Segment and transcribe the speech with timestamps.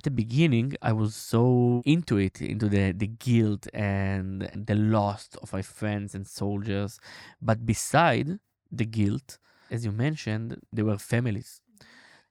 [0.00, 5.28] at the beginning, I was so into it, into the, the guilt and the loss
[5.42, 6.98] of my friends and soldiers.
[7.42, 8.38] But beside
[8.72, 9.36] the guilt,
[9.70, 11.60] as you mentioned, there were families,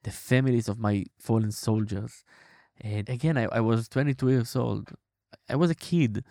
[0.02, 2.24] the families of my fallen soldiers.
[2.80, 4.90] And again, I, I was 22 years old.
[5.48, 6.24] I was a kid.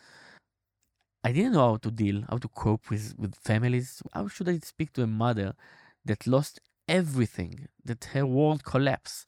[1.24, 4.02] I didn't know how to deal, how to cope with, with families.
[4.12, 5.54] How should I speak to a mother
[6.04, 6.60] that lost
[6.90, 9.26] everything, that her world collapsed?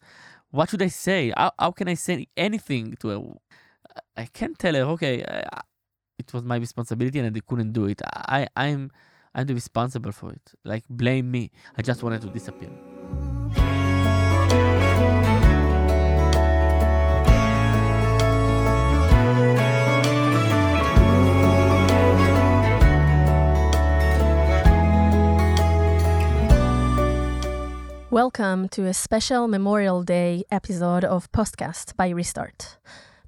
[0.51, 1.33] What should I say?
[1.35, 3.21] How, how can I say anything to her?
[4.15, 5.61] I can't tell her, okay, uh,
[6.19, 8.01] it was my responsibility and I couldn't do it.
[8.05, 8.91] I, I'm,
[9.33, 10.51] I'm responsible for it.
[10.63, 11.51] Like, blame me.
[11.77, 12.69] I just wanted to disappear.
[28.11, 32.77] Welcome to a special Memorial Day episode of Postcast by Restart.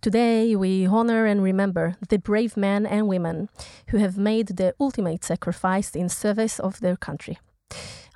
[0.02, 3.48] Today, we honor and remember the brave men and women
[3.92, 7.38] who have made the ultimate sacrifice in service of their country.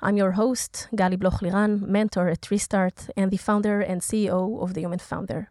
[0.02, 4.74] I'm your host, Gali Bloch Liran, mentor at Restart and the founder and CEO of
[4.74, 5.50] the Human Founder.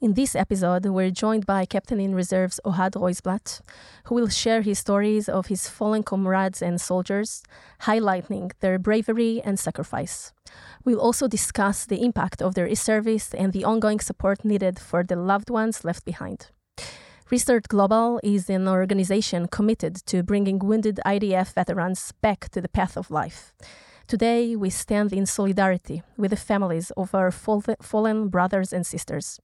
[0.00, 3.60] In this episode, we're joined by Captain in Reserves Ohad Roisblatt,
[4.04, 7.42] who will share his stories of his fallen comrades and soldiers,
[7.80, 10.32] highlighting their bravery and sacrifice.
[10.84, 15.16] We'll also discuss the impact of their service and the ongoing support needed for the
[15.16, 16.52] loved ones left behind.
[17.28, 22.96] Restart Global is an organization committed to bringing wounded IDF veterans back to the path
[22.96, 23.52] of life.
[24.06, 29.40] Today, we stand in solidarity with the families of our fallen brothers and sisters.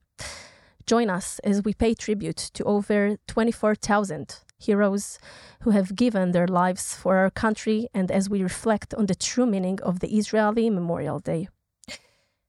[0.87, 5.19] Join us as we pay tribute to over 24,000 heroes
[5.61, 9.47] who have given their lives for our country and as we reflect on the true
[9.47, 11.48] meaning of the Israeli Memorial Day.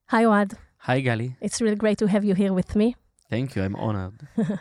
[0.08, 0.54] Hi, Ohad.
[0.80, 1.36] Hi, Gali.
[1.40, 2.94] It's really great to have you here with me.
[3.30, 3.62] Thank you.
[3.62, 4.28] I'm honored.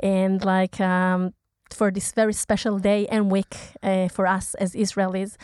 [0.00, 1.32] and like um,
[1.70, 5.36] for this very special day and week uh, for us as Israelis,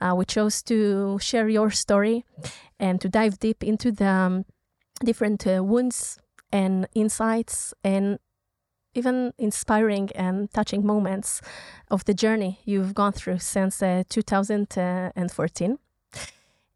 [0.00, 2.24] uh, we chose to share your story
[2.78, 4.44] and to dive deep into the um,
[5.04, 6.18] different uh, wounds
[6.52, 8.18] and insights and
[8.94, 11.40] even inspiring and touching moments
[11.90, 15.78] of the journey you've gone through since uh, 2014.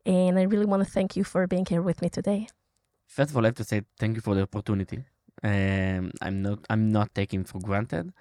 [0.07, 2.49] And I really want to thank you for being here with me today.
[3.07, 5.05] First of all, I have to say thank you for the opportunity.
[5.43, 8.13] Um, I'm not I'm not taking for granted.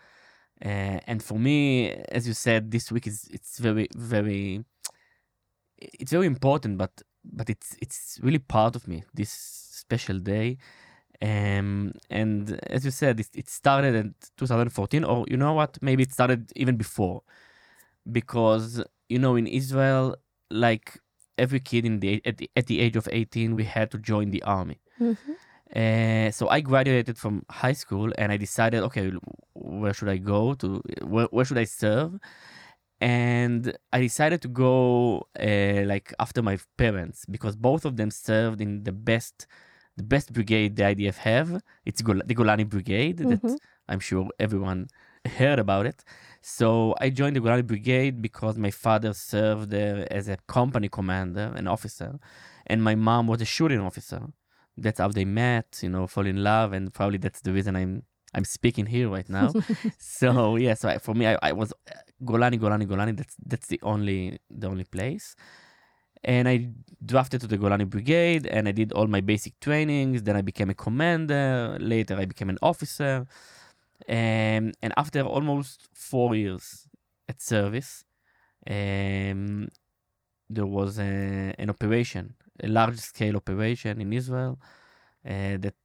[0.63, 4.63] Uh, and for me, as you said, this week is it's very very
[5.77, 6.91] it's very important, but
[7.23, 9.03] but it's it's really part of me.
[9.13, 10.57] This special day
[11.23, 15.77] um, and as you said, it, it, started in 2014, or you know what?
[15.81, 17.21] Maybe it started even before,
[18.11, 20.17] because you know in Israel,
[20.51, 20.99] like
[21.37, 24.31] every kid in the at the, at the age of 18, we had to join
[24.31, 24.81] the army.
[24.99, 25.31] Mm-hmm.
[25.73, 29.13] Uh, so I graduated from high school, and I decided, okay,
[29.53, 30.81] where should I go to?
[31.03, 32.19] Where, where should I serve?
[32.99, 38.59] And I decided to go uh, like after my parents because both of them served
[38.59, 39.47] in the best
[39.97, 41.61] the best brigade the IDF have.
[41.85, 43.47] It's Gol- the Golani Brigade mm-hmm.
[43.47, 44.87] that I'm sure everyone
[45.37, 46.03] heard about it.
[46.41, 51.53] So I joined the Golani Brigade because my father served there as a company commander,
[51.55, 52.19] an officer,
[52.67, 54.21] and my mom was a shooting officer.
[54.75, 58.03] That's how they met, you know, fall in love, and probably that's the reason I'm
[58.33, 59.53] I'm speaking here right now.
[59.99, 61.93] so yeah, so I, for me, I, I was uh,
[62.23, 63.15] Golani, Golani, Golani.
[63.15, 65.35] That's that's the only the only place
[66.23, 66.69] and I
[67.05, 70.23] drafted to the Golani Brigade and I did all my basic trainings.
[70.23, 71.77] Then I became a commander.
[71.79, 73.27] Later, I became an officer.
[74.07, 76.87] Um, and after almost four years
[77.27, 78.05] at service,
[78.69, 79.67] um,
[80.49, 84.59] there was a, an operation, a large scale operation in Israel
[85.25, 85.75] uh, that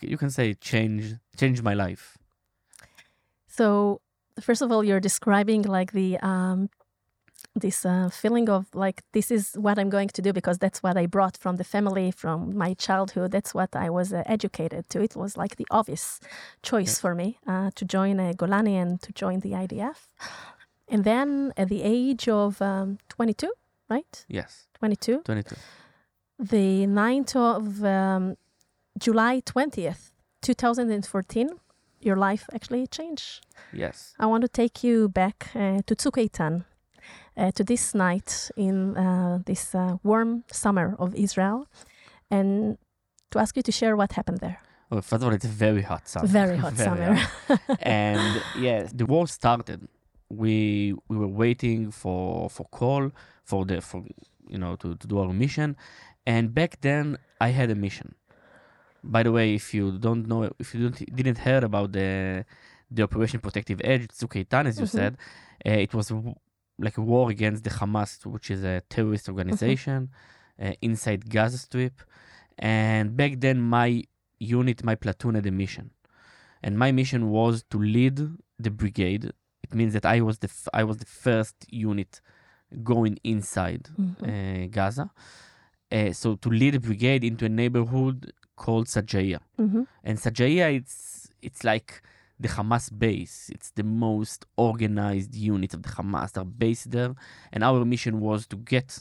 [0.00, 2.16] you can say changed changed my life.
[3.48, 4.00] So,
[4.40, 6.68] first of all, you're describing like the um,
[7.56, 10.96] this uh, feeling of like this is what i'm going to do because that's what
[10.96, 13.30] i brought from the family from my childhood.
[13.30, 15.02] That's what i was uh, educated to.
[15.02, 16.20] It was like the obvious
[16.62, 17.00] choice yeah.
[17.02, 19.98] for me uh, to join a golani and to join the idf
[20.88, 23.52] and then at the age of um, 22
[23.88, 24.24] right?
[24.28, 24.66] Yes.
[24.78, 25.56] 22 22
[26.38, 28.36] the 9th of um,
[28.98, 30.10] july 20th
[30.42, 31.48] 2014
[32.00, 33.44] your life actually changed.
[33.72, 34.14] Yes.
[34.18, 36.64] I want to take you back uh, to uh,
[37.36, 41.66] to this night in uh, this uh, warm summer of Israel
[42.30, 42.78] and
[43.30, 44.58] to ask you to share what happened there.
[44.90, 46.26] Well, first of all, it's a very hot summer.
[46.28, 47.14] Very hot very summer.
[47.14, 47.60] Hot.
[47.82, 49.80] and yeah, the war started.
[50.28, 53.10] We we were waiting for for call
[53.44, 54.02] for the for
[54.48, 55.76] you know to, to do our mission,
[56.26, 58.14] and back then I had a mission.
[59.04, 62.44] By the way, if you don't know, if you don't, didn't hear about the
[62.90, 64.98] the Operation Protective Edge, Tzuk Eitan, as you Mhm.
[64.98, 65.12] said,
[65.66, 66.12] uh, it was
[66.78, 70.10] like a war against the Hamas, which is a terrorist organization
[70.62, 72.02] uh, inside Gaza Strip.
[72.58, 74.04] And back then, my
[74.38, 75.90] unit, my platoon had a mission,
[76.62, 78.16] and my mission was to lead
[78.58, 79.24] the brigade.
[79.62, 82.20] It means that I was the f- I was the first unit
[82.82, 84.64] going inside Mhm.
[84.64, 85.10] uh, Gaza.
[85.90, 89.38] Uh, so to lead a brigade into a neighborhood called Sajaya.
[89.58, 89.86] Mhm.
[90.02, 92.02] And Sajaya, it's it's like
[92.38, 93.50] the Hamas base.
[93.54, 96.32] It's the most organized unit of the Hamas.
[96.32, 97.14] They're based there,
[97.52, 98.98] and our mission was to get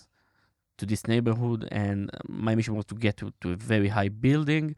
[0.78, 1.68] to this neighborhood.
[1.72, 4.76] And my mission was to get to, to a very high building,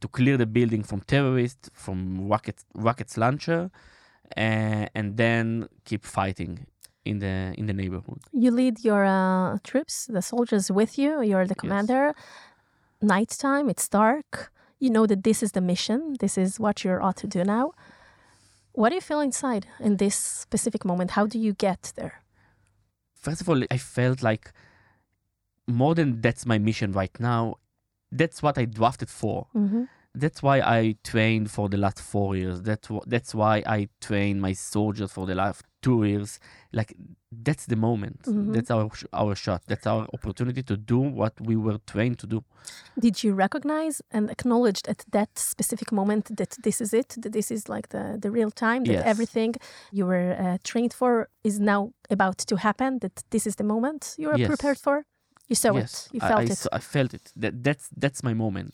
[0.00, 3.70] to clear the building from terrorists, from rockets, rockets launcher,
[4.36, 6.66] uh, and then keep fighting
[7.04, 8.20] in the in the neighborhood.
[8.32, 11.22] You lead your uh, troops, the soldiers with you.
[11.22, 12.14] You're the commander.
[13.00, 14.50] Nighttime, it's dark.
[14.78, 16.16] You know that this is the mission.
[16.20, 17.72] This is what you're ought to do now.
[18.74, 21.12] What do you feel inside in this specific moment?
[21.12, 22.24] How do you get there?
[23.24, 24.52] first of all, I felt like
[25.66, 27.56] more than that's my mission right now,
[28.12, 29.46] that's what I drafted for.
[29.56, 29.84] Mm-hmm.
[30.16, 32.62] That's why I trained for the last four years.
[32.62, 36.38] That's wh- that's why I train my soldiers for the last two years.
[36.72, 36.94] Like
[37.44, 38.22] that's the moment.
[38.22, 38.52] Mhm.
[38.54, 39.62] That's our sh- our shot.
[39.66, 42.44] That's our opportunity to do what we were trained to do.
[42.98, 47.50] Did you recognize and acknowledge at that specific moment that this is it, that this
[47.50, 49.04] is like the, the real time, that Yes.
[49.06, 49.54] everything
[49.92, 54.14] you were uh, trained for is now about to happen, that this is the moment
[54.16, 54.46] you are Yes.
[54.48, 55.04] prepared for?
[55.48, 56.50] You saw yes, it, you I- felt I, it.
[56.50, 57.32] s- I felt it.
[57.42, 58.72] That that's that's my moment.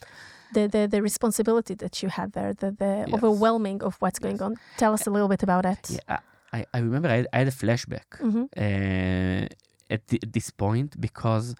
[0.52, 3.14] The, the, the responsibility that you had there, the, the Yes.
[3.14, 4.46] overwhelming of what's going Yes.
[4.46, 4.52] on.
[4.82, 5.90] Tell us a little bit about it.
[5.90, 6.18] Yeah,
[6.52, 8.08] I, I, I remember I, I had a flashback.
[8.18, 9.46] hmm uh,
[9.94, 11.54] at, thi- this point because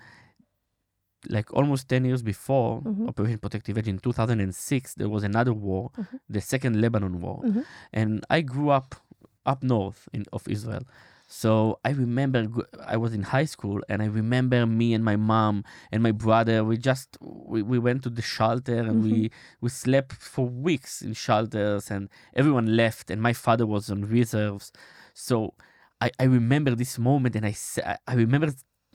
[1.29, 3.09] like almost 10 years before Mhm.
[3.09, 6.19] operation protective edge in 2006 there was another war Mhm.
[6.29, 7.65] the second lebanon war Mhm.
[7.93, 8.95] and i grew up
[9.45, 10.83] up north in, of israel
[11.33, 11.51] so
[11.89, 12.41] i remember
[12.95, 15.55] I was in high school and i remember me and my mom
[15.93, 17.09] and my brother we just
[17.53, 19.17] we, we went to the shelter and we
[19.63, 22.03] we slept for weeks in shelters and
[22.41, 24.67] everyone left and my father was on reserves
[25.29, 25.35] so
[26.07, 27.55] I, I remember this moment and I,
[27.93, 28.49] I- I remember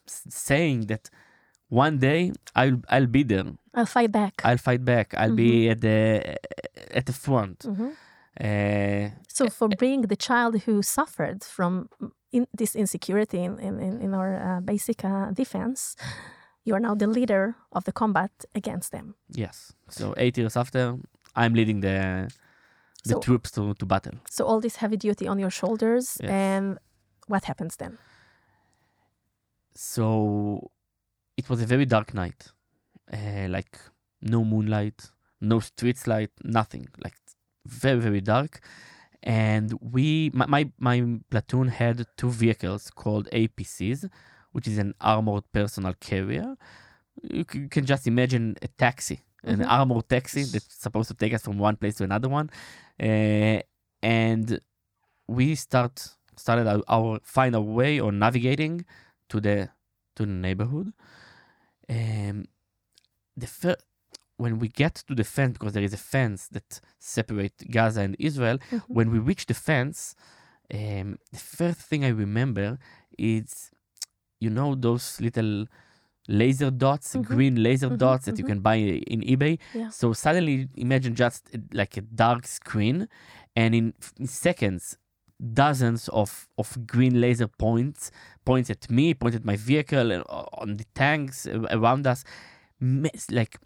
[0.07, 1.09] saying that
[1.69, 2.21] one day
[2.55, 3.45] I'll I'll be there.
[3.73, 4.33] I'll fight back.
[4.43, 5.07] I'll fight back.
[5.21, 5.99] I'll be at the
[6.99, 7.59] at the front.
[7.59, 7.91] Mhm.
[8.47, 9.05] Uh,
[9.37, 11.73] So for being the child who suffered from
[12.35, 15.95] in this insecurity in, in, in, our uh, basic uh, defense,
[16.65, 19.15] you are now the leader of the combat against them.
[19.37, 19.73] yes.
[19.89, 20.81] So eight years after,
[21.35, 22.27] I'm leading the
[23.03, 24.13] the So- troops to, to battle.
[24.29, 26.31] So all this heavy duty on your shoulders, Yes.
[26.31, 26.77] and
[27.27, 27.97] what happens then?
[29.75, 30.71] So
[31.37, 32.51] it was a very dark night.
[33.11, 33.77] Uh, like
[34.21, 35.11] no moonlight,
[35.41, 36.87] no streets light, nothing.
[37.03, 37.15] Like
[37.65, 38.61] very very dark.
[39.25, 44.09] And we my, my my platoon had two vehicles called APCs,
[44.51, 46.55] which is an armored personal carrier.
[47.23, 49.67] You can just imagine a taxi, an Mhm.
[49.69, 52.49] armored taxi that's supposed to take us from one place to another one.
[52.99, 53.61] Uh,
[54.03, 54.59] and
[55.27, 58.85] we start started our, our find our way or navigating
[59.29, 59.69] to the
[60.15, 60.93] to the neighborhood.
[61.89, 62.45] Um,
[63.37, 63.77] the fir-
[64.37, 68.15] when we get to the fence because there is a fence that separates Gaza and
[68.19, 68.57] Israel.
[68.71, 68.81] Mhm.
[68.87, 70.15] When we reach the fence,
[70.73, 72.77] um, the first thing I remember
[73.17, 73.71] is,
[74.39, 75.67] you know, those little
[76.27, 77.23] laser dots, Mhm.
[77.23, 78.47] green laser Mhm, dots that you mhm.
[78.51, 79.59] can buy in eBay.
[79.73, 79.89] Yeah.
[79.89, 83.07] So suddenly, imagine just uh, like a dark screen,
[83.55, 84.97] and in, in seconds,
[85.53, 88.09] dozens of, of green laser points
[88.43, 90.23] points at me, points at my vehicle, and
[90.63, 92.23] on the tanks around us,
[93.31, 93.57] like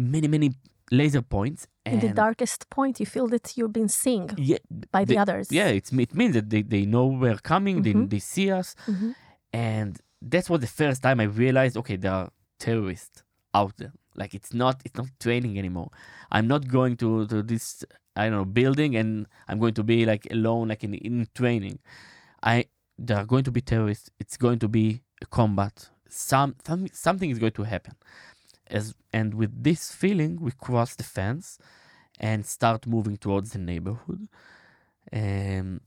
[0.00, 0.50] many many
[0.90, 1.66] laser points.
[1.86, 4.58] In the darkest point, you feel that you've been seen yeah,
[4.92, 5.46] by the the- others.
[5.50, 8.10] yeah, it's it means that they, they know we're coming, they, Mhm.
[8.10, 9.14] they see us, Mhm.
[9.52, 9.98] and
[10.32, 11.76] that's what the first time I realized.
[11.76, 13.22] Okay, there are terrorists
[13.54, 13.92] out there.
[14.14, 15.90] Like it's not it's not training anymore.
[16.30, 17.84] I'm not going to, to this
[18.16, 21.78] I don't know building and I'm going to be like alone like in in training.
[22.42, 22.66] I
[22.98, 24.10] there are going to be terrorists.
[24.20, 25.88] It's going to be a combat.
[26.08, 27.94] Some, some something is going to happen.
[28.70, 31.58] As and with this feeling, we cross the fence
[32.18, 34.28] and start moving towards the neighborhood.
[35.12, 35.80] Um,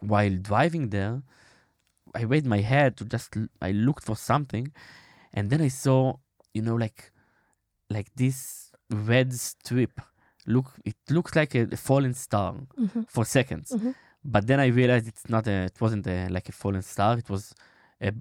[0.00, 1.22] while driving there,
[2.14, 4.72] I raised my head to just I looked for something,
[5.32, 6.16] and then I saw,
[6.54, 7.12] you know, like
[7.90, 10.00] like this red strip.
[10.46, 13.08] Look, it looks like a, a fallen star Mhm.
[13.08, 13.94] for seconds, Mhm.
[14.24, 17.18] but then I realized it's not a, it wasn't a, like a fallen star.
[17.18, 17.54] It was
[18.00, 18.12] a,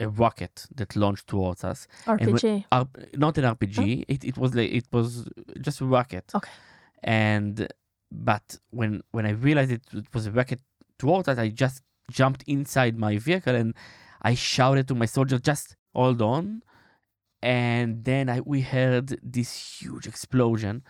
[0.00, 1.86] a rocket that launched towards us.
[2.06, 2.64] RPG.
[2.72, 4.04] R- not an RPG.
[4.08, 5.28] It, it was like it was
[5.60, 6.32] just a rocket.
[6.34, 6.50] Okay.
[7.02, 7.68] And
[8.10, 10.60] but when when I realized it, it was a rocket
[10.98, 13.74] towards us, I just jumped inside my vehicle and
[14.22, 16.62] I shouted to my soldier, "Just hold on."
[17.42, 20.82] And then I we heard this huge explosion,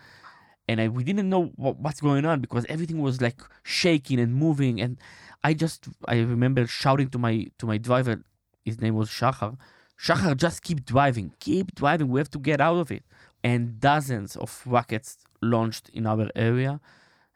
[0.67, 4.33] and I we didn't know what, what's going on because everything was like shaking and
[4.33, 4.97] moving, and
[5.43, 8.23] I just I remember shouting to my to my driver,
[8.65, 9.57] his name was Shachar,
[9.99, 12.09] Shachar, just keep driving, keep driving.
[12.09, 13.03] We have to get out of it.
[13.43, 16.81] And dozens of rockets launched in our area,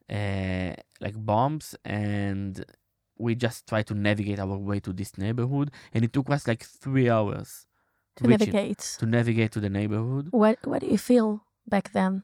[0.10, 2.66] uh, like bombs, and
[3.18, 5.72] we just tried to navigate our way to this neighborhood.
[5.94, 7.68] And it took us like three hours
[8.18, 8.98] to it- navigate.
[9.00, 10.28] to navigate to the neighborhood.
[10.32, 12.24] What what do you feel back then?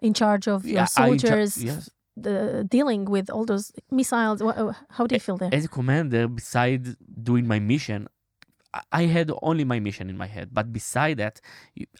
[0.00, 1.90] In charge of your soldiers, yes.
[2.16, 4.42] The, dealing with all those missiles.
[4.42, 5.50] Uh, How do you feel there?
[5.52, 8.08] As a commander, besides doing my mission,
[8.92, 10.50] I- had only my mission in my head.
[10.52, 11.40] But beside that,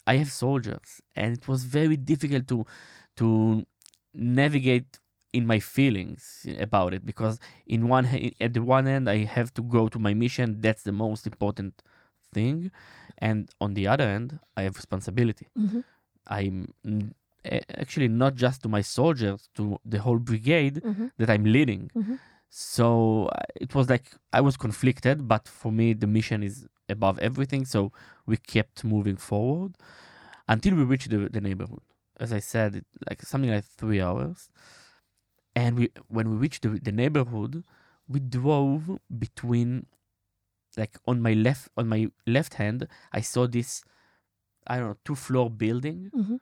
[0.07, 2.65] I have soldiers, and it was very difficult to
[3.17, 3.65] to
[4.13, 4.99] navigate
[5.33, 8.05] in my feelings about it because in one
[8.39, 10.61] at the one end I have to go to my mission.
[10.61, 11.81] That's the most important
[12.33, 12.71] thing,
[13.17, 15.47] and on the other end, I have responsibility.
[15.57, 15.83] Mhm.
[16.27, 16.73] I'm
[17.45, 21.11] actually not just to my soldiers, to the whole brigade Mhm.
[21.17, 21.89] that I'm leading.
[21.95, 22.19] Mhm.
[22.49, 27.17] So uh, it was like I was conflicted, but for me, the mission is above
[27.19, 27.65] everything.
[27.65, 27.91] So
[28.25, 29.77] we kept moving forward
[30.47, 31.81] until we reached the, the neighborhood.
[32.19, 34.49] As I said, it, like something like three hours.
[35.55, 37.63] And we, when we reached the, the neighborhood,
[38.07, 39.85] we drove between,
[40.77, 43.83] like on my left, on my left hand, I saw this,
[44.67, 46.39] I don't know, two floor building Mhm.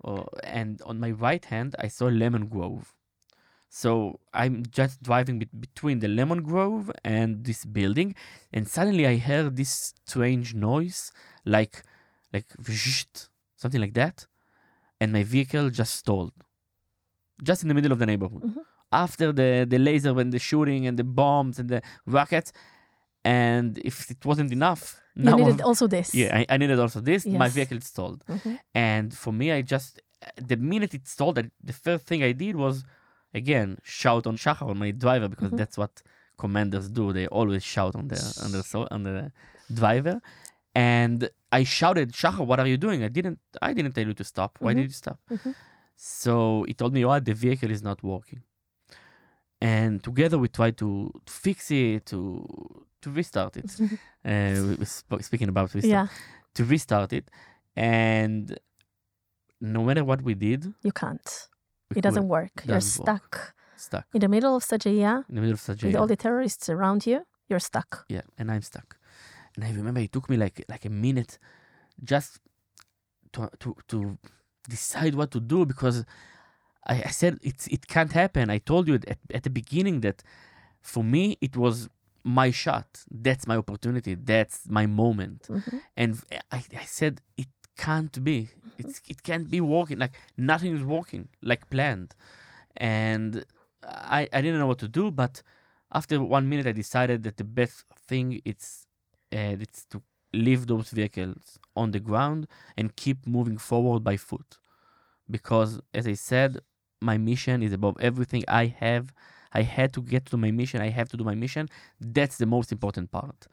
[0.00, 2.94] Or, and on my right hand I saw lemon grove.
[3.68, 8.14] So I'm just driving be- between the lemon grove and this building,
[8.52, 11.12] and suddenly I heard this strange noise,
[11.44, 11.82] like
[12.32, 12.46] like
[13.56, 14.26] something like that,
[15.00, 16.32] and my vehicle just stalled,
[17.42, 18.42] just in the middle of the neighborhood.
[18.42, 18.64] Mhm.
[18.92, 22.52] After the the laser and the shooting and the bombs and the rockets,
[23.24, 26.14] and if it wasn't enough, You needed also this.
[26.14, 27.24] yeah, I, I needed also this.
[27.26, 27.54] My Yes.
[27.54, 28.20] vehicle stalled.
[28.28, 28.58] Mhm.
[28.74, 30.00] And for me, I just
[30.50, 32.84] the minute it stalled, I- the first thing I did was
[33.40, 35.58] again shout on Shachar on my driver because Mhm.
[35.60, 36.02] that's what
[36.38, 37.04] commanders do.
[37.18, 38.62] They always shout on the on the
[38.94, 39.32] on the
[39.80, 40.20] driver.
[40.74, 41.18] And
[41.50, 43.02] I shouted, Shachar, what are you doing?
[43.02, 44.50] I didn't I didn't tell you to stop.
[44.60, 44.76] Why Mhm.
[44.78, 45.18] did you stop?
[45.30, 45.54] Mhm.
[45.96, 48.42] So he told me, what the vehicle is not working.
[49.60, 53.70] And together we tried to, to fix it, to to restart it.
[54.30, 56.06] uh, sp- speaking about restart yeah,
[56.56, 57.26] to restart it
[57.76, 58.42] and
[59.60, 61.28] no matter what we did you can't.
[61.98, 62.54] It doesn't work.
[62.64, 63.06] You're Doesn't work.
[63.06, 63.54] stuck
[63.86, 66.66] stuck in the middle of Sajaya in the middle of Sajaya, with all the terrorists
[66.74, 67.18] around you.
[67.48, 67.90] You're stuck.
[68.14, 68.88] yeah and i'm stuck
[69.54, 71.32] and i remember it took me like like a minute
[72.12, 72.30] just
[73.34, 73.98] to to to
[74.76, 75.96] decide what to do because
[76.92, 80.18] i, I said it's it can't happen i told you at, at the beginning that
[80.92, 81.76] for me it was
[82.26, 82.88] my shot.
[83.10, 84.14] That's my opportunity.
[84.14, 85.42] That's my moment.
[85.48, 85.80] Mhm.
[85.96, 86.10] and
[86.50, 88.38] I, I said it can't be.
[88.78, 92.10] It's it can't be working like nothing is working like planned.
[92.76, 93.44] And
[94.18, 95.34] I, I didn't know what to do but
[95.92, 98.86] after one minute i decided that the best thing it's
[99.32, 100.02] uh, it's to
[100.32, 104.58] leave those vehicles on the ground and keep moving forward by foot.
[105.30, 106.58] Because as i said
[107.00, 109.12] my mission is above everything i have
[109.52, 111.68] i had to get to my mission i have to do my mission
[112.00, 113.46] that's the most important part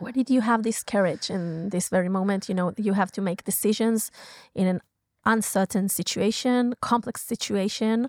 [0.00, 2.48] Where did you have this courage in this very moment?
[2.48, 4.10] You know, you have to make decisions
[4.54, 4.80] in an
[5.26, 8.08] uncertain situation, complex situation.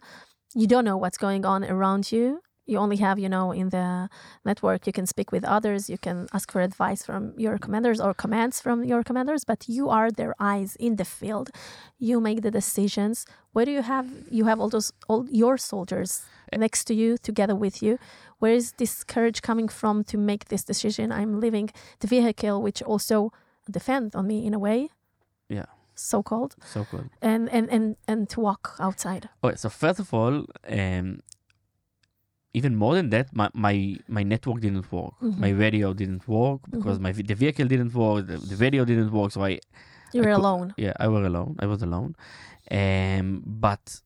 [0.56, 2.40] You don't know what's going on around you.
[2.66, 4.10] You only have, you know, in the
[4.46, 8.14] network, you can speak with others, you can ask for advice from your commanders or
[8.14, 11.50] commands from your commanders, but you are their eyes in the field.
[11.98, 13.26] You make the decisions.
[13.54, 16.24] Where do you have you have all those all your soldiers
[16.56, 17.98] next to you, together with you?
[18.40, 21.12] Where is this courage coming from to make this decision?
[21.12, 23.32] I'm leaving the vehicle, which also
[23.70, 24.90] defend on me in a way,
[25.50, 25.66] yeah
[26.02, 29.30] so called, so cool and and and and to walk outside.
[29.44, 31.20] Okay, so first of all, um,
[32.54, 35.14] even more than that, my my, my network didn't work.
[35.22, 35.38] Mhm.
[35.38, 38.28] My radio didn't work because my the vehicle didn't work.
[38.28, 39.32] The, the radio didn't work.
[39.32, 39.60] So I
[40.14, 40.74] You were could- alone.
[40.78, 41.56] yeah I was alone.
[41.64, 42.16] I was alone.
[42.70, 44.02] Um, but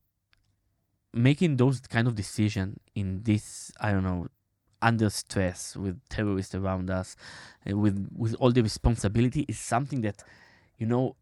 [1.13, 4.27] making those kind of decision in this I don't know
[4.81, 7.15] under stress with terrorists around us,
[7.69, 10.23] uh, with with all the responsibility is something that
[10.77, 11.15] you know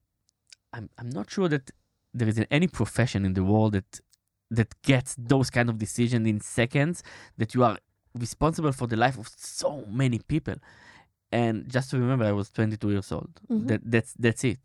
[0.74, 1.72] I'm I'm not sure that
[2.14, 4.02] there is any profession in the world that
[4.58, 7.04] that gets those kind of decisions in seconds
[7.40, 7.78] that you are
[8.26, 10.56] responsible for the life of so many people
[11.32, 13.34] and just to remember, I was 22 years old.
[13.50, 13.68] Mhm.
[13.70, 14.64] That that's that's it.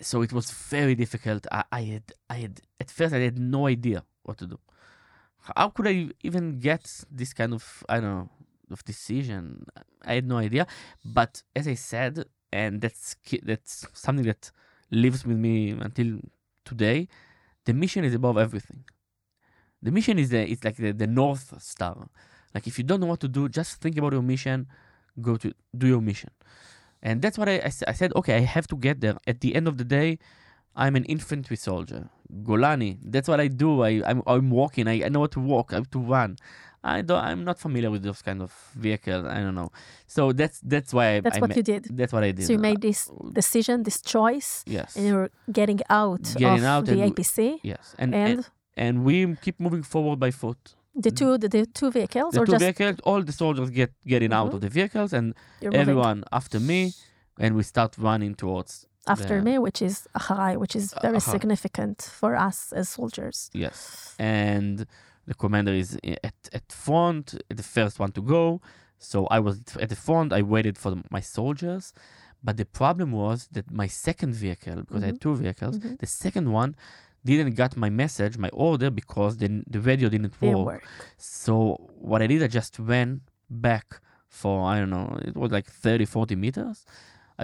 [0.00, 1.46] So it was very difficult.
[1.52, 4.58] I, I had I had at first I had no idea what to do.
[5.56, 8.28] How could I even get this kind of I don't know
[8.70, 9.66] of decision?
[10.04, 10.66] I had no idea.
[11.04, 14.50] But as I said, and that's that's something that
[14.90, 16.10] lives with me until
[16.64, 17.08] today.
[17.68, 18.84] The mission is above everything.
[19.82, 22.08] The mission is the it's like the, the north star.
[22.54, 24.66] Like if you don't know what to do, just think about your mission,
[25.20, 26.30] go to do your mission.
[27.02, 27.56] And that's what I
[27.92, 29.16] I said, okay, I have to get there.
[29.26, 30.18] At the end of the day,
[30.76, 32.08] I'm an infantry soldier.
[32.50, 33.82] Golani, that's what I do.
[33.82, 34.88] I, I'm, I'm walking.
[34.88, 36.38] I, I know how to walk, I have to run.
[36.84, 39.24] I don't, I'm not familiar with those kind of vehicles.
[39.26, 39.70] I don't know.
[40.06, 41.82] So that's that's why I, That's I what ma- you did.
[41.98, 42.46] That's what I did.
[42.46, 44.96] So you made this decision, this choice, yes.
[44.96, 47.58] and you're getting out Getting of out the APC.
[47.62, 47.94] Yes.
[47.98, 50.62] And, And, and and we keep moving forward by foot.
[51.06, 53.90] the two the, the two vehicles, The or two just vehicles, all the soldiers get
[54.06, 54.54] getting out Mhm.
[54.54, 55.26] of the vehicles, and
[55.60, 56.80] you're moving everyone after me,
[57.42, 58.72] and we start running towards.
[59.16, 61.32] after me, which is Acharai, which is very Acharai.
[61.34, 63.36] significant for us as soldiers.
[63.64, 63.78] Yes,
[64.18, 64.74] and
[65.30, 65.90] the commander is
[66.28, 67.24] at at front,
[67.60, 68.44] the first one to go.
[69.10, 70.28] So I was at the front.
[70.40, 71.84] I waited for my soldiers,
[72.46, 75.98] but the problem was that my second vehicle, because I had two vehicles, Mhm.
[76.04, 76.70] the second one
[77.28, 80.66] didn't get my message, my order, because the the radio didn't work.
[80.72, 80.82] work.
[81.38, 81.54] So
[82.08, 83.16] what I did, I just went
[83.66, 83.86] back
[84.40, 86.78] for, I don't know, it was like 30, 40 meters.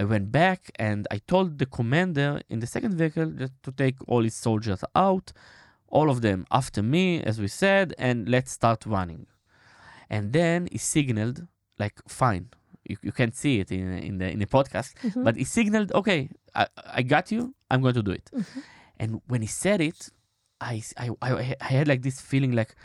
[0.01, 3.95] I went back and I told the commander in the second vehicle just to take
[4.09, 5.27] all his soldiers out,
[5.89, 9.27] all of them after me, as we said, and let's start running.
[10.09, 11.47] And then he signaled,
[11.79, 12.49] like, fine.
[12.87, 15.23] You, you can't see it in, in the in the podcast, Mhm.
[15.23, 16.67] but he signaled, okay, I,
[16.99, 17.55] I got you.
[17.71, 18.29] I'm going to do it.
[18.33, 18.45] Mhm.
[18.99, 20.09] And when he said it,
[20.61, 22.75] I, I, I, I had like this feeling like,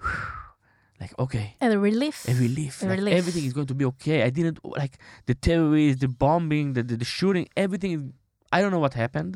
[1.00, 2.26] like okay, And a relief.
[2.28, 2.82] a relief.
[2.82, 3.14] A like relief.
[3.14, 4.22] everything is going to be okay.
[4.22, 8.14] I didn't like the terrorists, the bombing, the, the, the shooting, everything.
[8.54, 9.34] I don't know what happened,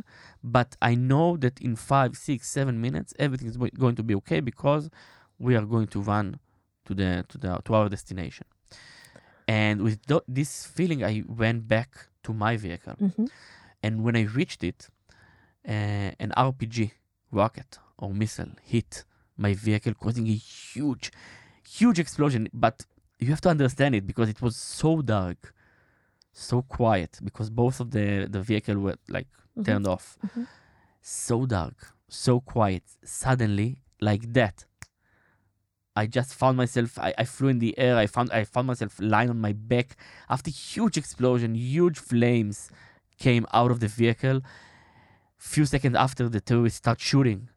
[0.56, 4.40] but I know that in five, six, seven minutes, everything is going to be okay
[4.50, 4.84] because
[5.46, 6.26] we are going to run
[6.86, 8.46] to the to the to our destination.
[9.46, 11.90] And with tho- this feeling, I went back
[12.24, 12.96] to my vehicle.
[13.00, 13.28] Mhm.
[13.84, 14.80] And when I reached it,
[15.66, 16.78] uh, an RPG
[17.40, 19.04] rocket or missile hit
[19.36, 21.06] my vehicle, causing a huge,
[21.78, 22.42] huge explosion.
[22.52, 22.76] But
[23.18, 25.54] you have to understand it because it was so dark,
[26.38, 29.64] so quiet, because both of the, the vehicle were like Mhm.
[29.66, 30.16] turned off.
[30.26, 30.46] Mhm.
[31.02, 31.76] So dark,
[32.08, 32.84] so quiet.
[33.04, 33.70] Suddenly,
[34.00, 34.64] like that,
[35.96, 36.90] I just found myself.
[36.98, 37.96] I, I flew in the air.
[37.96, 39.96] I found I found myself lying on my back
[40.34, 42.70] after huge explosion, huge flames
[43.18, 44.40] came out of the vehicle.
[45.38, 47.48] Few seconds after, the terrorists start shooting,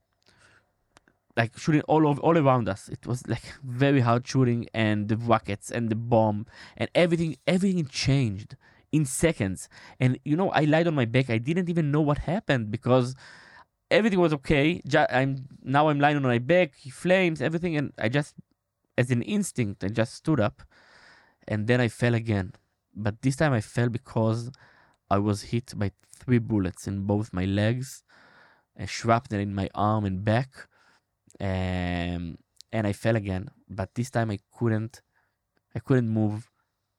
[1.37, 2.89] like shooting all over, all around us.
[2.89, 6.45] It was like very hard shooting, and the rockets and the bomb
[6.77, 7.37] and everything.
[7.47, 8.55] Everything changed
[8.91, 9.69] in seconds.
[9.99, 11.29] And you know, I lied on my back.
[11.29, 13.15] I didn't even know what happened because
[13.89, 14.81] everything was okay.
[15.09, 18.35] I'm now I'm lying on my back, flames, everything, and I just,
[18.97, 20.63] as an instinct, I just stood up,
[21.47, 22.53] and then I fell again.
[22.95, 24.51] But this time I fell because
[25.09, 28.03] I was hit by three bullets in both my legs,
[28.77, 30.67] a shrapnel in my arm and back,
[31.39, 32.37] um,
[32.71, 33.49] and I fell again.
[33.69, 35.01] But this time I couldn't,
[35.73, 36.50] I couldn't move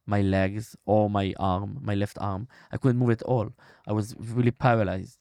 [0.07, 2.49] my legs or my arm, my left arm.
[2.73, 3.51] I couldn't move at all.
[3.87, 5.19] I was really paralyzed.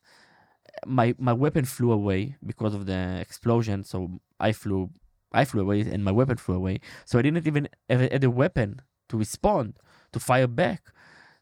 [0.85, 3.83] My my weapon flew away because of the explosion.
[3.83, 4.89] So I flew,
[5.33, 6.79] I flew away, and my weapon flew away.
[7.05, 9.77] So I didn't even have a, a weapon to respond,
[10.13, 10.83] to fire back.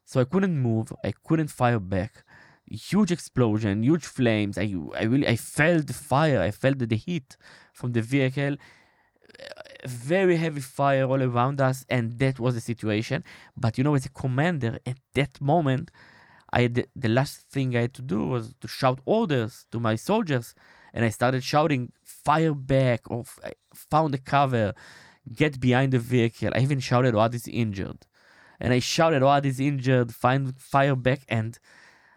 [0.06, 0.92] So I couldn't move.
[1.04, 2.24] I couldn't fire back.
[2.66, 4.58] Huge explosion, huge flames.
[4.58, 6.42] I I really I felt the fire.
[6.42, 7.38] I felt the heat
[7.74, 8.58] from the vehicle.
[9.86, 13.24] Very heavy fire all around us, and that was the situation.
[13.56, 15.92] But you know, as a commander, at that moment,
[16.52, 19.96] I had the, last thing I had to do was to shout orders to my
[19.96, 20.56] soldiers,
[20.94, 23.24] and I started shouting, "Fire back!" or
[23.92, 24.74] "Found a cover,
[25.34, 28.06] get behind the vehicle." I even shouted, "Ohad is injured,"
[28.60, 30.14] and I shouted, "Ohad is injured!
[30.14, 31.58] Find fire back!" And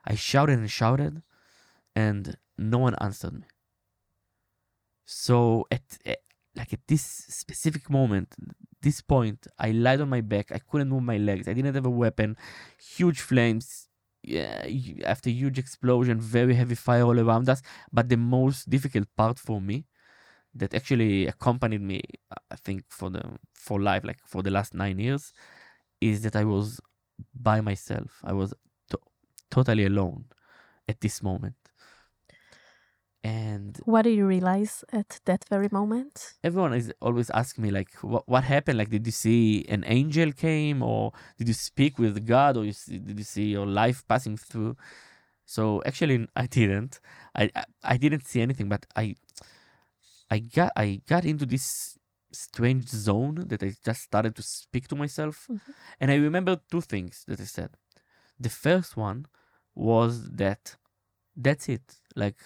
[0.05, 1.22] I shouted and shouted,
[1.94, 3.46] and no one answered me.
[5.05, 5.83] So at
[6.57, 8.35] like at this specific moment,
[8.83, 10.53] this point, I lied on my back.
[10.53, 11.49] I couldn't move my legs.
[11.49, 12.37] I didn't have a weapon.
[12.97, 13.88] Huge flames.
[14.23, 14.67] Yeah,
[15.05, 17.62] after huge explosion, very heavy fire all around us.
[17.93, 19.87] But the most difficult part for me,
[20.55, 23.23] that actually accompanied me, uh, I think for the
[23.55, 25.33] for life, like for the last nine years,
[26.01, 26.81] is that I was
[27.35, 28.21] by myself.
[28.25, 28.55] I was
[28.91, 29.01] to-
[29.51, 30.27] totally alone
[30.88, 31.57] at this moment.
[33.24, 36.35] And What do you realize at that very moment?
[36.42, 38.78] everyone is always asking me like what, what happened?
[38.78, 42.72] Like did you see an angel came or did you speak with god or you
[42.72, 44.76] see, did you see your life passing through?
[45.46, 46.98] So actually i didn't.
[47.35, 49.14] I, I i didn't see anything but i
[50.30, 51.98] i got i got into this
[52.32, 55.46] strange zone that i just started to speak to myself.
[55.50, 55.61] Mhm.
[56.00, 57.70] and i remember two things that i said.
[58.40, 59.26] The first one
[59.74, 60.76] was that
[61.37, 61.87] that's it.
[62.16, 62.38] Like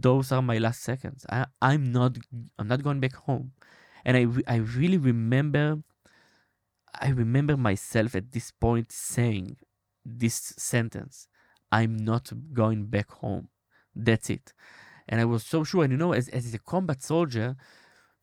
[0.00, 1.26] those are my last seconds.
[1.30, 2.18] I, I'm not
[2.58, 3.52] I'm not going back home,
[4.04, 5.82] and I I really remember.
[7.00, 9.56] I remember myself at this point saying
[10.04, 11.26] this sentence.
[11.70, 13.48] I'm not going back home.
[13.94, 14.52] That's it,
[15.08, 15.84] and I was so sure.
[15.84, 17.56] And you know, as as a combat soldier,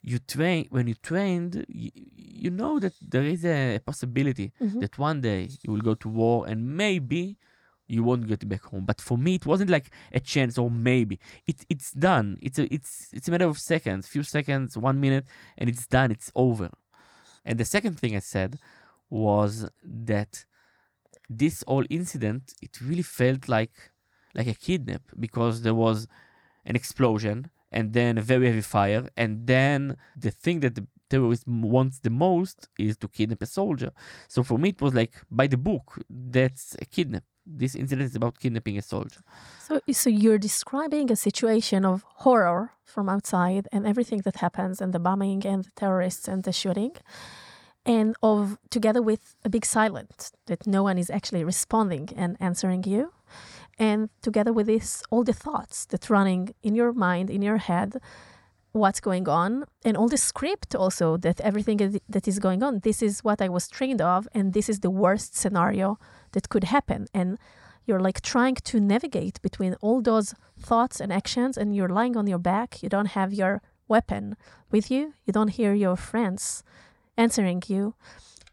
[0.01, 4.79] you train when you trained, you, you know that there is a possibility Mhm.
[4.81, 7.37] that one day you will go to war and maybe
[7.89, 8.85] you won't get back home.
[8.85, 11.19] But for me, it wasn't like a chance or maybe.
[11.47, 12.37] It it's done.
[12.41, 15.25] It's a it's it's a matter of seconds, few seconds, one minute,
[15.57, 16.11] and it's done.
[16.11, 16.69] It's over.
[17.45, 18.59] And the second thing I said
[19.09, 20.45] was that
[21.29, 23.91] this whole incident it really felt like
[24.35, 26.07] like a kidnap because there was
[26.65, 31.47] an explosion and then a very heavy fire and then the thing that the terrorist
[31.47, 33.91] wants the most is to kidnap a soldier
[34.27, 37.23] so for me it was like by the book that's a kidnap
[37.57, 39.21] this incident is about kidnapping a soldier
[39.59, 44.93] So, so you're describing a situation of horror from outside and everything that happens, and
[44.93, 46.93] the bombing and the terrorists and the shooting,
[47.85, 52.83] and of together with a big silence that no one is actually responding and answering
[52.83, 53.13] you,
[53.77, 57.89] and together with this, all the thoughts that running in your mind, in your head,
[58.71, 62.79] what's going on, and all the script also that everything that is going on.
[62.79, 65.97] This is what I was trained of, and this is the worst scenario
[66.31, 67.37] that could happen, and
[67.89, 72.27] you're like trying to navigate between all those thoughts and actions and you're lying on
[72.27, 72.83] your back.
[72.83, 74.37] You don't have your weapon
[74.69, 75.13] with you.
[75.25, 76.63] You don't hear your friends
[77.17, 77.95] answering you.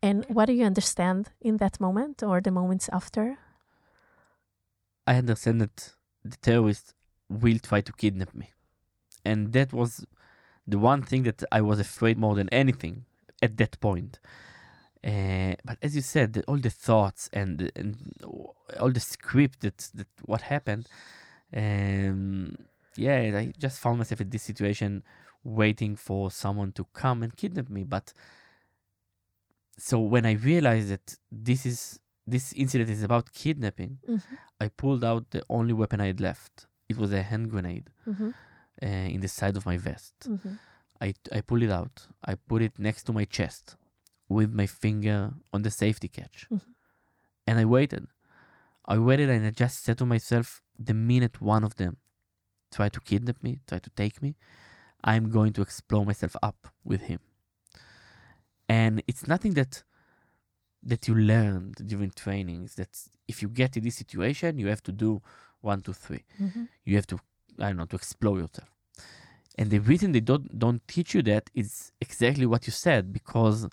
[0.03, 3.37] And what do you understand in that moment or the moments after?
[5.07, 6.95] I understand that the terrorists
[7.29, 8.53] will try to kidnap me.
[9.25, 10.07] And that was
[10.67, 13.05] the one thing that I was afraid more than anything
[13.43, 14.19] at that point.
[15.07, 17.97] Uh, but as you said, the, all the thoughts and, and
[18.81, 20.89] all the script that, that what happened,
[21.55, 22.57] um,
[22.97, 25.05] yeah, I just found myself in this situation
[25.45, 27.85] waiting for someone to come and kidnap me.
[27.85, 28.13] But
[29.79, 33.99] so when I realized that this is this incident is about kidnapping,
[34.61, 36.67] I pulled out the only weapon I had left.
[36.89, 38.31] It was a hand grenade Mm-hmm.
[38.83, 40.15] uh, in the side of my vest.
[40.29, 40.55] Mm-hmm.
[41.01, 42.09] I, I pulled it out.
[42.25, 43.77] I put it next to my chest
[44.29, 46.47] with my finger on the safety catch.
[46.51, 46.61] Mhm.
[47.47, 48.07] And I waited.
[48.87, 51.97] I waited and I just said to myself, the minute one of them
[52.71, 54.37] try to kidnap me, try to take me,
[55.05, 57.21] I'm going to explode myself up with him.
[58.69, 59.83] And it's nothing that
[60.83, 62.91] that you learned during trainings that
[63.27, 65.21] if you get in this situation, you have to do
[65.61, 66.65] one, two, three Mm-hmm.
[66.85, 67.19] you have to
[67.59, 68.71] I don't know to explore yourself.
[69.59, 73.69] And the reason they don't don't teach you that is exactly what you said because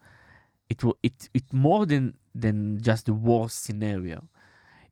[0.70, 4.28] it will it it more than than just the worst scenario.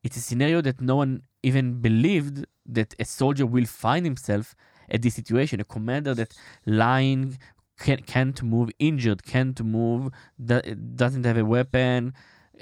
[0.04, 4.56] It's a scenario that no one even believed that a soldier will find himself
[4.90, 5.60] at this situation.
[5.60, 6.34] A commander that
[6.66, 7.38] lying
[7.80, 10.12] can, can't move, injured, can't move,
[10.44, 10.62] do-
[10.96, 12.14] doesn't have a weapon,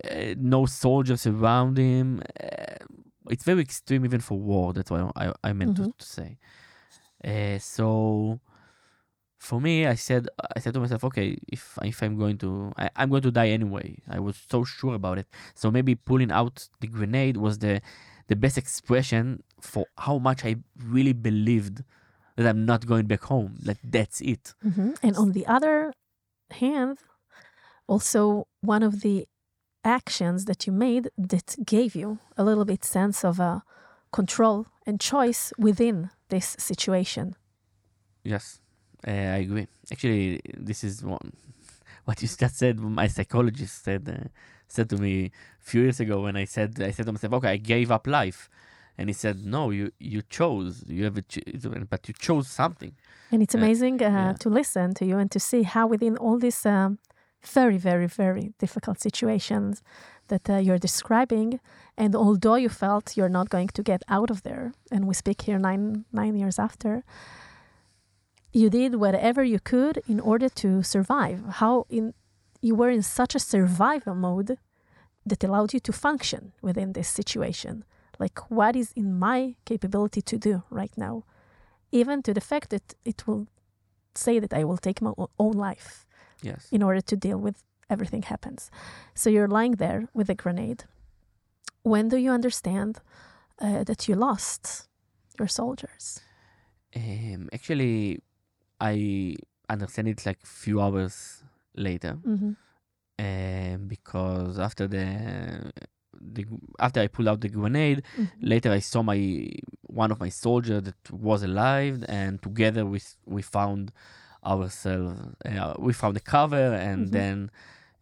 [0.03, 2.21] uh, no soldiers around him.
[2.41, 2.75] Uh,
[3.29, 4.73] it's very extreme even for war.
[4.73, 5.97] That's what I, I meant to, Mhm.
[5.97, 6.37] to say.
[7.23, 8.39] Uh, so
[9.39, 12.89] for me, I said I said to myself, okay, if if I'm going to I,
[12.97, 13.97] I'm going to die anyway.
[14.07, 15.27] I was so sure about it.
[15.55, 17.81] So maybe pulling out the grenade was the
[18.27, 21.83] the best expression for how much I really believed
[22.35, 23.55] that I'm not going back home.
[23.63, 24.53] Like that's it.
[24.63, 24.91] Mm-hmm.
[25.01, 25.93] And on the other
[26.51, 26.99] hand,
[27.87, 29.25] also one of the
[29.85, 33.61] actions that you made that gave you a little bit sense of uh,
[34.11, 37.35] control and choice within this situation.
[38.23, 38.59] Yes,
[39.07, 39.67] uh, I agree.
[39.91, 41.33] Actually, this is one,
[42.05, 42.79] what you just said.
[42.79, 44.27] My psychologist said uh,
[44.67, 45.31] said to me a
[45.71, 48.49] few years ago when I said I said to myself, "Okay, I gave up life,"
[48.97, 50.83] and he said, "No, you you chose.
[50.87, 51.43] You have a ch-
[51.89, 52.93] but you chose something."
[53.31, 54.33] And it's Uh, amazing uh, yeah.
[54.39, 56.97] to listen to you and to see how within all these um,
[57.55, 59.81] very, very, very difficult situations
[60.27, 61.59] that uh, you're describing,
[61.97, 65.41] and although you felt you're not going to get out of there, and we speak
[65.43, 67.03] here nine nine years after,
[68.53, 71.39] you did whatever you could in order to survive.
[71.59, 72.13] How in
[72.61, 74.57] you were in such a survival mode
[75.25, 77.83] that allowed you to function within this situation.
[78.19, 81.23] Like what is in my capability to do right now?
[81.91, 83.47] even to the fact that it will
[84.13, 86.05] say that I will take my own life
[86.43, 86.67] Yes.
[86.71, 88.69] in order to deal with everything happens.
[89.15, 90.83] So you're lying there with a grenade.
[91.81, 92.99] When do you understand
[93.59, 94.87] uh, that you lost
[95.39, 96.21] your soldiers?
[96.95, 98.19] Um, actually,
[98.79, 99.35] I
[99.69, 101.43] understand it like few hours
[101.75, 102.51] later, hmm
[103.19, 105.71] um, because after the,
[106.19, 106.45] the
[106.79, 109.49] after I pulled out the grenade, hmm later I saw my
[109.81, 113.91] one of my soldiers that was alive, and together we we found
[114.45, 115.19] ourselves.
[115.45, 117.11] Uh, we found the cover, and Mhm.
[117.11, 117.51] then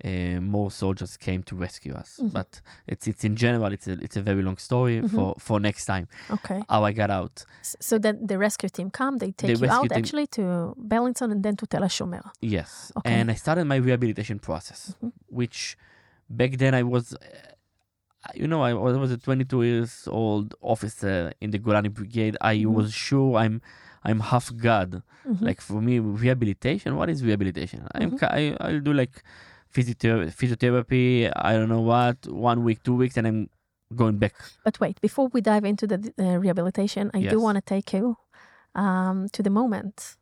[0.06, 2.20] uh, more soldiers came to rescue us.
[2.22, 2.32] Mhm.
[2.34, 5.10] But it's it's in general, it's a it's a very long story Mhm.
[5.10, 6.62] for for next time Okay.
[6.70, 7.46] how I got out.
[7.62, 11.42] So then the rescue team come, they take you out team- actually to Beilinson and
[11.44, 12.24] then to Tel HaShomer.
[12.42, 12.92] Yes.
[12.98, 13.12] Okay.
[13.14, 15.12] And I started my rehabilitation process, Mhm.
[15.28, 15.78] which
[16.30, 17.18] back then I was, uh,
[18.36, 22.36] you know, I was, was a 22 years old officer in the Golani Brigade.
[22.42, 22.74] I Mhm.
[22.74, 23.62] was sure I'm
[24.04, 25.02] I'm half God.
[25.28, 25.42] Mhm.
[25.42, 26.96] Like for me, rehabilitation.
[26.96, 27.80] What is rehabilitation?
[27.96, 28.20] I'm Mhm.
[28.20, 29.22] ca- I I'll do like
[29.78, 31.32] physiotherapy, physiotherapy.
[31.50, 32.18] I don't know what.
[32.28, 33.50] One week, two weeks, and I'm
[33.96, 34.34] going back.
[34.64, 38.18] But wait, before we dive into the uh, rehabilitation, I do want to take you
[38.76, 40.18] um, to the moment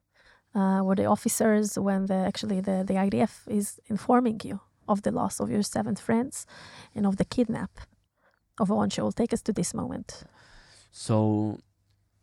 [0.53, 5.11] uh, where the officers, when the actually the, the IDF is informing you of the
[5.11, 6.45] loss of your seven friends
[6.95, 7.71] and of the kidnap
[8.59, 9.13] of Oron Shaul.
[9.13, 10.23] Take us to this moment.
[10.91, 11.57] So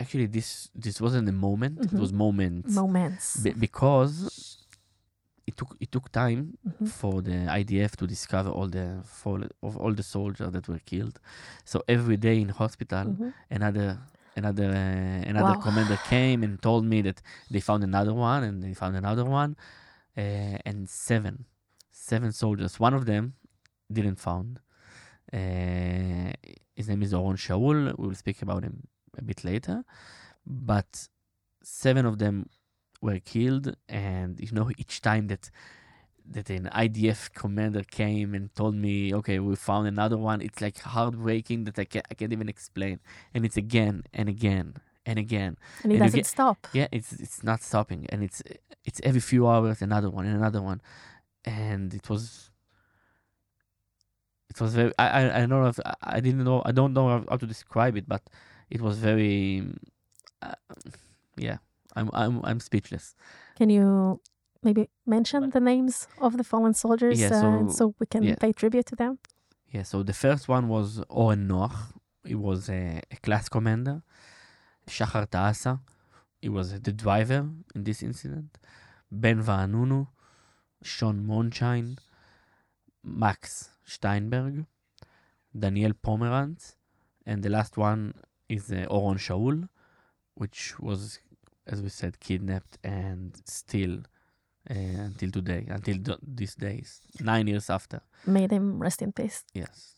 [0.01, 1.79] actually, this this wasn't a moment.
[1.81, 1.93] Mhm.
[1.95, 2.75] It was moments.
[2.75, 3.37] Moments.
[3.45, 4.62] Be- because
[5.47, 6.87] it took it took time Mhm.
[6.99, 11.17] for the IDF to discover all the fall of all the soldiers that were killed.
[11.65, 13.33] So every day in hospital, Mhm.
[13.51, 13.89] another
[14.37, 15.63] another uh, another Wow.
[15.67, 17.19] commander came and told me that
[17.53, 19.57] they found another one and they found another one,
[20.17, 21.35] uh, and seven
[21.91, 22.73] seven soldiers.
[22.81, 23.35] One of them
[23.97, 24.61] didn't found.
[25.33, 26.33] Uh,
[26.75, 27.97] his name is Oron Shaul.
[27.99, 28.87] We will speak about him
[29.19, 29.85] a bit later,
[30.47, 31.09] but
[31.63, 32.49] seven of them
[33.03, 35.51] were killed and you know each time that
[36.35, 40.79] that an IDF commander came and told me okay we found another one it's like
[40.79, 43.01] heartbreaking that I can't, I can't even explain.
[43.35, 45.59] And it's again and again and again.
[45.83, 46.59] And it and doesn't get- stop.
[46.73, 48.07] yeah it's it's not stopping.
[48.11, 48.41] And it's
[48.85, 50.81] it's every few hours another one and another one.
[51.45, 52.51] And it was
[54.49, 57.09] it was very I I, I don't know if I, didn't know I don't know
[57.09, 58.23] how, how to describe it but
[58.71, 59.67] it was very
[60.41, 60.55] uh,
[61.37, 61.59] yeah
[61.97, 63.15] I'm I'm I'm speechless
[63.59, 64.21] Can you
[64.63, 65.95] maybe mention the names
[66.27, 68.37] of the fallen soldiers Yeah, uh, so- so we can yeah.
[68.45, 69.19] pay tribute to them?
[69.75, 71.77] Yeah, so the first one was Oren Noach.
[72.25, 74.03] He was a, a class commander.
[74.95, 75.81] Shachar Taasa.
[76.43, 77.41] He was the driver
[77.75, 78.51] in this incident.
[79.11, 80.01] Ben Vanunu.
[80.83, 81.97] Sean Mondshine.
[83.03, 84.67] Max Steinberg.
[85.59, 86.75] Daniel Pomerantz.
[87.27, 88.15] And the last one
[88.49, 89.69] is uh, Oron Shaul,
[90.35, 91.19] which was,
[91.67, 93.99] as we said, kidnapped and still
[94.71, 98.01] uh, until today, until th- these days, nine years after.
[98.27, 99.45] May them rest in peace.
[99.55, 99.97] Yes.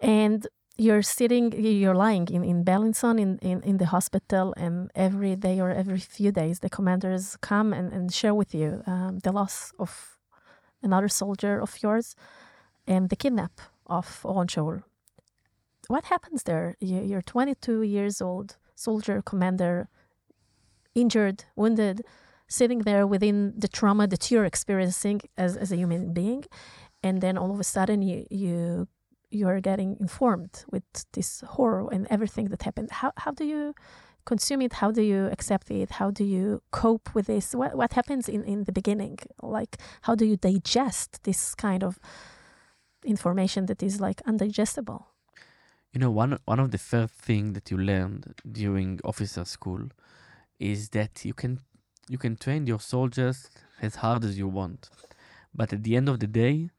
[0.00, 5.36] and you're sitting you're lying in, in Beilinson in, in, in the hospital and every
[5.36, 9.32] day or every few days the commanders come and, and share with you um, the
[9.32, 10.18] loss of
[10.82, 12.16] another soldier of yours
[12.86, 14.82] and the kidnap of Shaul.
[15.88, 16.76] What happens there?
[16.80, 19.88] You, you're 22 years old, soldier, commander,
[20.94, 22.02] injured, wounded,
[22.48, 26.44] sitting there within the trauma that you're experiencing as, as a human being.
[27.02, 28.88] And then all of a sudden you, you
[29.30, 32.90] you are getting informed with this horror and everything that happened.
[32.90, 33.74] How how do you
[34.24, 34.74] consume it?
[34.74, 35.90] How do you accept it?
[35.92, 37.54] How do you cope with this?
[37.54, 39.18] What what happens in, in the beginning?
[39.42, 41.98] Like how do you digest this kind of
[43.04, 45.04] information that is like undigestible?
[45.92, 49.88] You know, one one of the first thing that you learned during officer school
[50.62, 51.58] is that you can
[52.08, 54.90] you can train your soldiers as hard as you want,
[55.54, 56.70] but at the end of the day,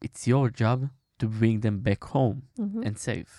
[0.00, 0.78] it's your job
[1.18, 2.80] to bring them back home Mhm.
[2.86, 3.32] and safe.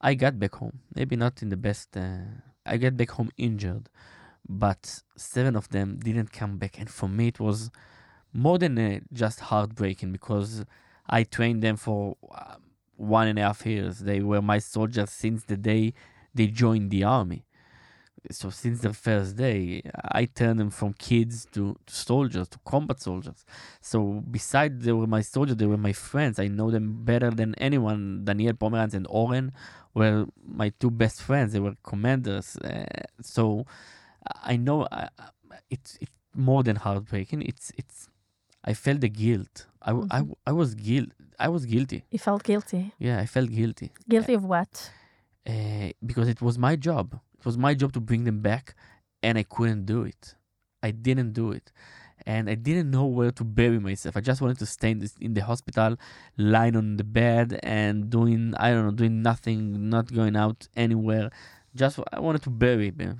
[0.00, 1.96] I got back home, maybe not in the best.
[1.96, 2.24] Uh,
[2.72, 3.88] I got back home injured,
[4.48, 7.70] but seven of them didn't come back, and for me it was
[8.32, 10.64] more than uh, just heartbreaking because
[11.06, 12.56] I trained them for uh,
[12.96, 13.94] one and a half years.
[14.00, 15.92] They were my soldiers since the day
[16.34, 17.44] they joined the army.
[18.30, 19.82] So since the first day,
[20.12, 23.44] I turned them from kids to, to soldiers, to combat soldiers.
[23.80, 26.38] So besides they were my soldiers, they were my friends.
[26.38, 28.24] I know them better than anyone.
[28.24, 29.52] Daniel Pomerantz and Oren
[29.94, 31.52] were my two best friends.
[31.52, 32.56] They were commanders.
[32.58, 32.84] Uh,
[33.20, 33.66] so
[34.42, 35.08] I know uh,
[35.68, 37.42] it's it's more than heartbreaking.
[37.42, 38.08] It's it's
[38.64, 39.66] I felt the guilt.
[39.82, 41.08] I, w- I, I was guilt.
[41.40, 42.04] I was guilty.
[42.12, 42.92] You felt guilty.
[43.00, 44.92] Yeah, I felt guilty Guilty of what?
[45.44, 47.18] uh, because it was my job.
[47.42, 48.74] It was my job to bring them back,
[49.22, 50.22] and I couldn't do it.
[50.82, 51.72] I didn't do it.
[52.24, 54.16] And I didn't know where to bury myself.
[54.16, 55.96] I just wanted to stay in, this, in the hospital,
[56.38, 61.30] lying on the bed and doing, I don't know, doing nothing, not going out anywhere.
[61.74, 63.14] Just, I wanted to bury them,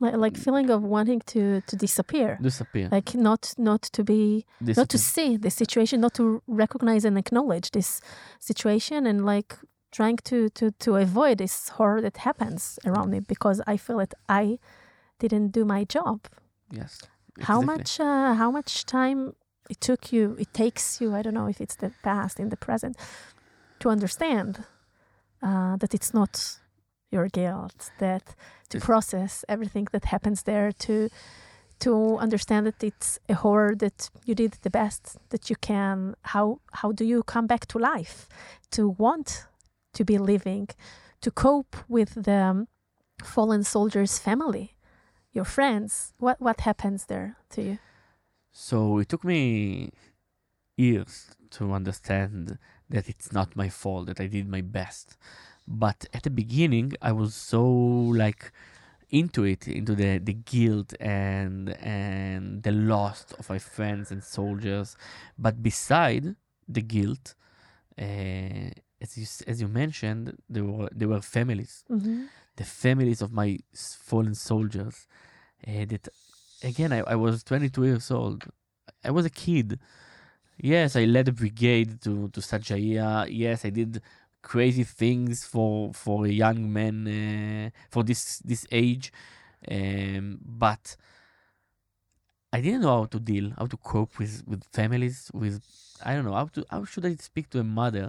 [0.00, 2.30] Like, like feeling of wanting to to disappear.
[2.50, 2.86] disappear.
[2.96, 4.44] Like not not to be
[4.80, 6.24] not to see the situation, not to
[6.62, 8.00] recognize and acknowledge this
[8.50, 9.50] situation, and like
[9.90, 14.14] trying to to to avoid this horror that happens around me because I feel that
[14.28, 14.58] I
[15.18, 16.20] didn't do my job.
[16.70, 17.02] Yes.
[17.40, 19.34] How much uh, how much time
[19.70, 20.36] it took you?
[20.38, 21.14] It takes you.
[21.14, 22.96] I don't know if it's the past in the present
[23.78, 24.64] to understand
[25.42, 26.58] uh, that it's not
[27.10, 27.90] your guilt.
[27.98, 28.34] That
[28.70, 30.72] to process everything that happens there.
[30.72, 31.08] To
[31.80, 36.14] to understand that it's a horror that you did the best that you can.
[36.22, 38.28] How how do you come back to life?
[38.70, 39.46] To want
[39.94, 40.68] to be living,
[41.20, 42.66] to cope with the
[43.22, 44.76] fallen soldier's family,
[45.32, 46.12] your friends.
[46.18, 47.78] What what happens there to you?
[48.52, 49.90] So it took me
[50.76, 55.16] years to understand that it's not my fault, that I did my best.
[55.66, 58.52] But at the beginning, I was so like
[59.10, 64.96] into it, into the, the guilt and and the loss of my friends and soldiers.
[65.38, 67.34] But beside the guilt,
[67.98, 68.70] uh,
[69.00, 72.24] as you as you mentioned, there were there were families Mm-hmm.
[72.56, 73.58] the families of my
[74.08, 75.06] fallen soldiers.
[75.66, 76.08] Uh, that
[76.62, 78.44] again, I, I was 22 years old.
[79.04, 79.78] I was a kid.
[80.60, 83.26] Yes, I led a brigade to to Sajaya.
[83.30, 84.02] Yes, I did
[84.42, 89.12] crazy things for for a young man uh, for this this age,
[89.70, 90.96] um, but
[92.52, 95.30] I didn't know how to deal, how to cope with with families.
[95.34, 95.62] With
[96.04, 98.08] I don't know how to how should I speak to a mother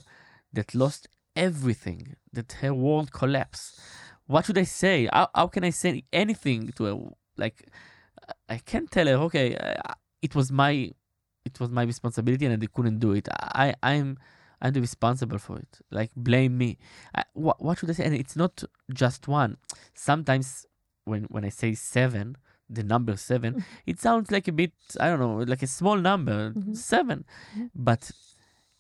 [0.54, 3.80] that lost everything, that her world collapsed
[4.30, 5.10] what should I say?
[5.12, 6.96] How, how can I say anything to her?
[7.36, 7.68] Like,
[8.48, 10.92] I can't tell her, okay, uh, it was my,
[11.44, 13.28] it was my responsibility and I couldn't do it.
[13.32, 14.20] I, I'm,
[14.62, 15.80] I'm the responsible for it.
[15.90, 16.78] Like, blame me.
[17.16, 18.06] I, what, what should I say?
[18.06, 19.58] And it's not just one.
[19.96, 20.68] Sometimes
[21.06, 22.38] when, when I say seven,
[22.70, 23.64] the number 7 Mhm.
[23.88, 26.78] it sounds like a bit, I don't know, like a small number, Mhm.
[26.78, 27.26] 7
[27.58, 27.72] Mhm.
[27.74, 28.12] But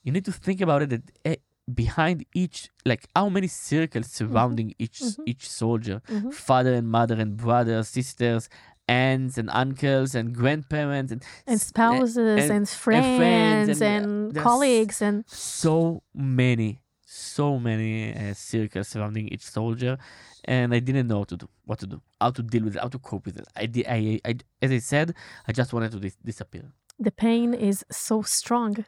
[0.03, 1.37] you need to think about it that eh,
[1.75, 5.23] behind each, like how many circles surrounding each Mhm.
[5.25, 6.33] each soldier, Mhm.
[6.33, 8.49] father and mother and brothers, sisters,
[8.87, 14.37] aunts and uncles and grandparents and, And eh, spouses and, and friends friends and, and,
[14.37, 19.97] uh, colleagues and so many, so many uh, circles surrounding each soldier,
[20.45, 22.81] and I didn't know what to do, what to do, how to deal with it,
[22.81, 23.45] how to cope with it.
[23.55, 25.13] I did, I, I, as I said,
[25.47, 26.71] I just wanted to dis- disappear.
[26.99, 28.85] The pain is so strong.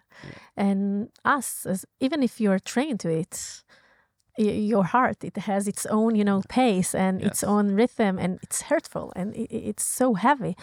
[0.56, 3.64] And us as even if you're trained to it
[4.38, 8.40] y- your heart it has its own you know pace and its own rhythm and
[8.44, 10.56] it's hurtful and i- i- it's so heavy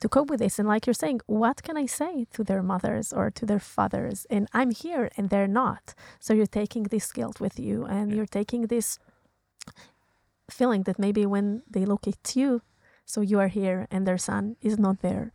[0.00, 0.58] to cope with this.
[0.58, 4.26] And like you're saying what can i say to their mothers or to their fathers?
[4.34, 5.84] And i'm here and they're not.
[6.24, 8.16] So you're taking this guilt with you and Yeah.
[8.16, 8.98] you're taking this
[10.50, 12.60] feeling that maybe when they look at you
[13.04, 15.32] so you are here and their son is not there.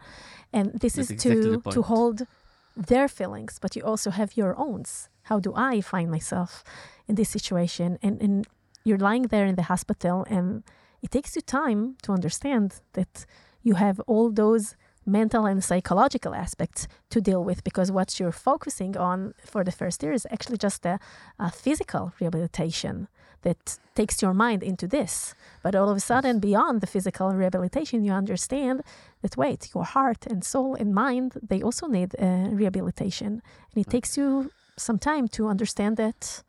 [0.53, 2.27] And this That's is exactly to to hold
[2.75, 4.83] their feelings but you also have your own.
[5.23, 6.63] How do i find myself
[7.07, 7.97] in this situation?
[8.01, 8.45] And and
[8.83, 10.63] you're lying there in the hospital and
[11.01, 13.25] it takes you time to understand that
[13.61, 14.75] you have all those
[15.07, 20.03] mental and psychological aspects to deal with because what you're focusing on for the first
[20.03, 20.99] year is actually just a,
[21.39, 23.07] a physical rehabilitation
[23.43, 25.33] that takes your mind into this.
[25.63, 28.81] But all of a sudden, beyond the physical rehabilitation, you understand
[29.21, 33.41] that wait, your heart and soul and mind, they also need uh, rehabilitation.
[33.71, 36.43] And it takes you some time to understand that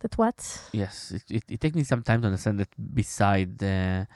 [0.00, 0.38] that what
[0.72, 4.06] Yes, it, it, it takes me some time to understand that beside the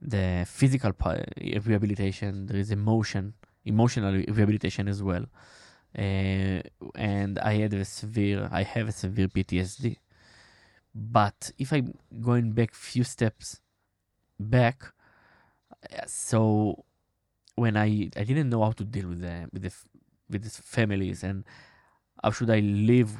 [0.00, 3.34] the physical part, rehabilitation, there is emotion,
[3.64, 5.26] emotional rehabilitation as well.
[5.96, 6.62] Uh,
[6.94, 9.98] and I had a severe, I have a severe PTSD.
[10.94, 13.60] But if I'm going back few steps
[14.38, 14.82] back,
[15.92, 16.84] uh, so
[17.56, 19.72] when I I didn't know how to deal with the with the
[20.30, 21.44] with the families and
[22.22, 23.10] how should I live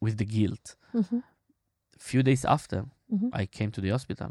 [0.00, 0.76] with the guilt.
[0.94, 1.22] Mhm,
[1.98, 4.30] Few days after, mhm, I came to the hospital.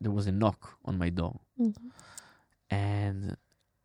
[0.00, 1.74] There was a knock on my door, mhm.
[2.70, 3.36] and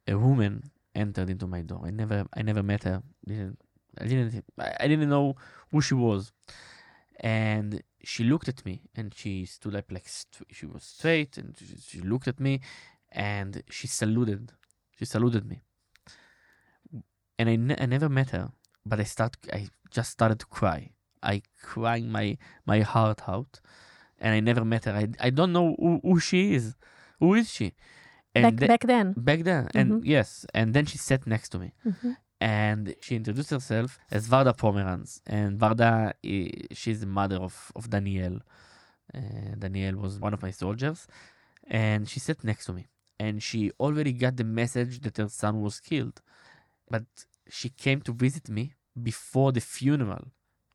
[0.07, 1.81] a woman entered into my door.
[1.85, 3.01] I never, I never met her.
[3.25, 3.59] Didn't,
[3.99, 5.35] I didn't, I I didn't know
[5.71, 6.31] who she was.
[7.19, 11.55] And she looked at me, and she stood up like st- she was straight, and
[11.57, 12.61] she, she looked at me,
[13.11, 14.51] and she saluted.
[14.97, 15.61] She saluted me.
[17.39, 18.51] And I, ne- I never met her,
[18.85, 20.91] but I start, I just started to cry.
[21.23, 23.59] I crying my my heart out,
[24.21, 24.93] and I never met her.
[25.03, 26.65] I, I don't know who, who she is.
[27.21, 27.67] Who is she?
[28.33, 29.07] And back the- back then.
[29.29, 30.01] back then, and Mhm.
[30.15, 32.15] yes, and then she sat next to me, Mhm.
[32.39, 35.93] and she introduced herself as Varda Pomerantz, and Varda,
[36.81, 38.35] she's the mother of of Daniel.
[39.17, 40.99] Uh, Daniel was one of my soldiers,
[41.85, 42.83] and she sat next to me,
[43.23, 46.17] and she already got the message that her son was killed,
[46.93, 47.05] but
[47.57, 48.63] she came to visit me
[49.09, 50.25] before the funeral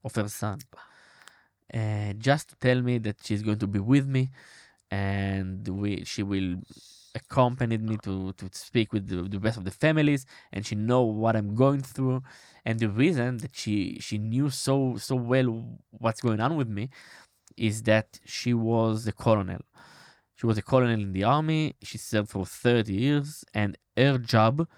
[0.06, 0.58] of her son,
[1.74, 4.30] uh, just to tell me that she's going to be with me,
[4.90, 6.56] and we she will
[7.14, 11.02] accompanied me to to speak with the, the rest of the families and she know
[11.02, 12.22] what i'm going through.
[12.66, 15.48] And the reason that she she knew so so well
[15.90, 16.90] what's going on with me
[17.56, 19.62] is that she was a colonel.
[20.36, 21.76] She was a colonel in the army.
[21.82, 24.68] She served for 30 years and her job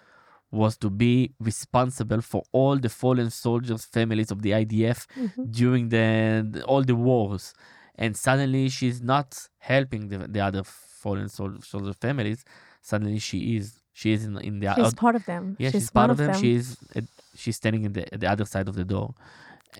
[0.50, 5.50] was to be responsible for all the fallen soldiers families of the idf Mhm.
[5.50, 7.52] during the, all the wars.
[7.96, 12.44] And suddenly she's not helping the, the other fallen sol- soldier families.
[12.82, 15.56] Suddenly she is she is in, in the She's out- part of them.
[15.58, 16.76] yeah she's, one part of them, she is
[17.36, 19.14] she's standing in the, at the other side of the door.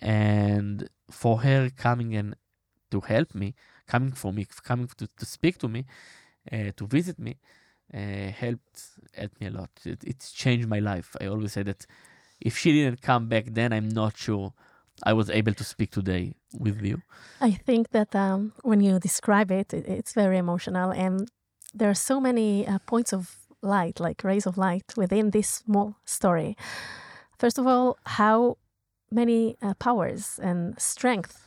[0.03, 2.35] And for her coming and
[2.91, 3.55] to help me
[3.87, 5.85] coming for me coming to, to speak to me
[6.53, 7.37] uh, to visit me
[7.95, 8.83] uh, helped
[9.15, 9.71] helped me a lot.
[9.85, 11.17] It, it's changed my life.
[11.21, 11.87] I always say that
[12.41, 14.53] if she didn't come back then i'm not sure
[15.03, 17.03] i was able to speak today with you.
[17.41, 21.29] I think that um, when you describe it, it, it's very emotional, and
[21.75, 25.97] there are so many uh, points of light, like rays of light, within this small
[26.05, 26.57] story.
[27.39, 28.57] First of all, how
[29.13, 31.47] many uh, powers and strength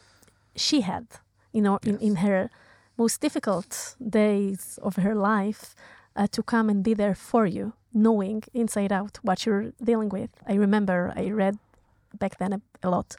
[0.55, 1.07] she had,
[1.51, 2.49] you know, in, in her
[2.95, 5.75] most difficult days of her life,
[6.15, 10.29] uh, to come and be there for you, knowing inside out what you're dealing with.
[10.47, 11.57] I remember I read
[12.17, 13.15] back then a, a lot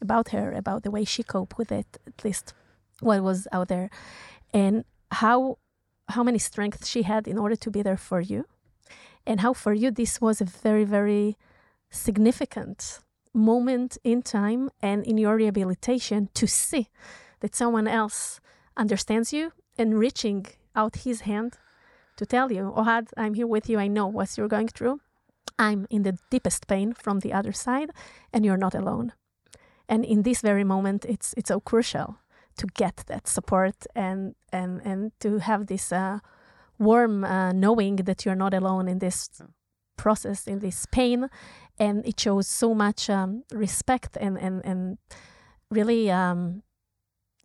[0.00, 2.54] about her, about the way she coped with it, at least
[3.00, 3.90] what was out there,
[4.52, 5.58] and how
[6.08, 8.44] how many strength she had in order to be there for you,
[9.26, 11.36] and how for you this was a very very
[11.90, 13.00] significant
[13.32, 16.88] moment in time and in your rehabilitation to see
[17.40, 18.40] that someone else
[18.76, 21.58] understands you and reaching out his hand
[22.16, 23.78] to tell you, Ohad, I'm here with you.
[23.78, 25.00] I know what you're going through.
[25.58, 27.90] I'm in the deepest pain from the other side,
[28.32, 29.12] and you're not alone
[29.88, 32.18] and in this very moment it's it's so crucial
[32.56, 36.18] to get that support and and and to have this uh,
[36.78, 39.28] warm uh, knowing that you're not alone in this
[39.96, 41.28] process in this pain
[41.78, 44.98] and it shows so much um, respect and and and
[45.70, 46.62] really um,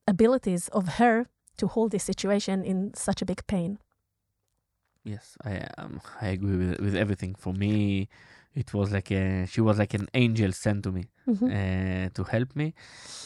[0.07, 3.77] abilities of her to hold this situation in such a big pain
[5.03, 7.33] Yes, I um, I agree with with everything.
[7.35, 8.07] For me,
[8.53, 11.55] it was like a she was like an angel sent to me Mhm.
[11.55, 12.73] uh, to help me,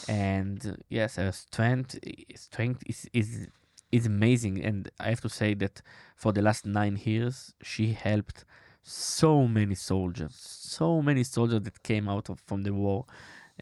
[0.08, 1.98] and uh, yes, her strength
[2.34, 3.48] strength is is
[3.92, 4.64] is amazing.
[4.64, 5.82] And I have to say that
[6.16, 8.46] for the last nine years, she helped
[8.82, 13.04] so many soldiers, so many soldiers that came out of from the war.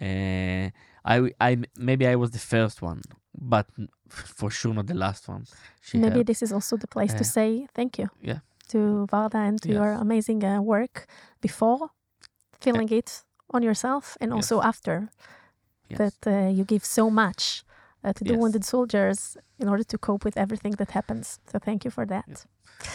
[0.00, 0.70] Uh,
[1.04, 3.00] I I maybe I was the first one,
[3.34, 3.66] but
[4.08, 5.44] for sure not the last one.
[5.82, 6.26] She maybe helped.
[6.26, 8.38] this is also the place to Uh, say thank you yeah.
[8.68, 8.78] to
[9.12, 11.06] Varda and to your amazing uh, work
[11.40, 11.90] before
[12.60, 15.08] feeling it on yourself and also after
[15.90, 15.98] Yes.
[15.98, 17.62] that uh, you give so much
[18.04, 18.40] uh, to the Yes.
[18.40, 21.38] wounded soldiers in order to cope with everything that happens.
[21.52, 22.24] So thank you for that.
[22.26, 22.36] Yeah.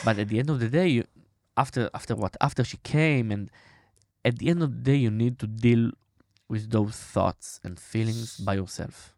[0.06, 1.04] But at the end of the day, you,
[1.56, 2.36] after after what?
[2.42, 3.50] After she came, and
[4.26, 5.92] at the end of the day, you need to deal
[6.50, 9.16] with those thoughts and feelings by yourself.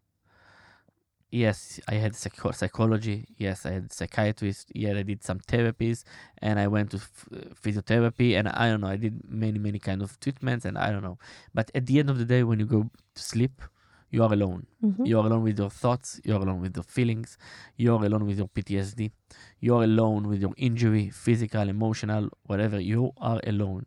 [1.30, 3.26] Yes, I had psycho- psychology.
[3.38, 4.70] Yes, I had psychiatrist.
[4.74, 6.04] Yeah, I did some therapies,
[6.42, 7.26] and I went to f-
[7.62, 8.88] physiotherapy, and I don't know.
[8.88, 11.18] I did many many kind of treatments, and I don't know.
[11.54, 13.62] But at the end of the day, when you go to sleep,
[14.10, 14.66] you are alone.
[14.84, 15.06] Mhm.
[15.06, 16.20] You are alone with your thoughts.
[16.22, 17.38] You are alone with your feelings.
[17.78, 19.10] You are alone with your PTSD.
[19.58, 22.78] You are alone with your injury, physical, emotional, whatever.
[22.78, 23.86] You are alone.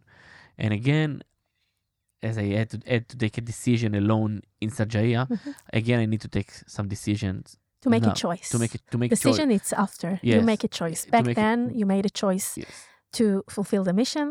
[0.57, 1.21] And again,
[2.29, 4.31] as I had to, had to take a decision alone
[4.63, 5.53] in Sajaya, Mhm.
[5.79, 7.45] again I need to take some decisions
[7.85, 8.47] To make a choice.
[8.53, 9.21] to make it to make choice.
[9.23, 10.09] Decision it's after.
[10.29, 11.01] You make a choice.
[11.13, 12.75] Back make it- then you made a choice Yes.
[13.17, 14.27] to fulfill the mission.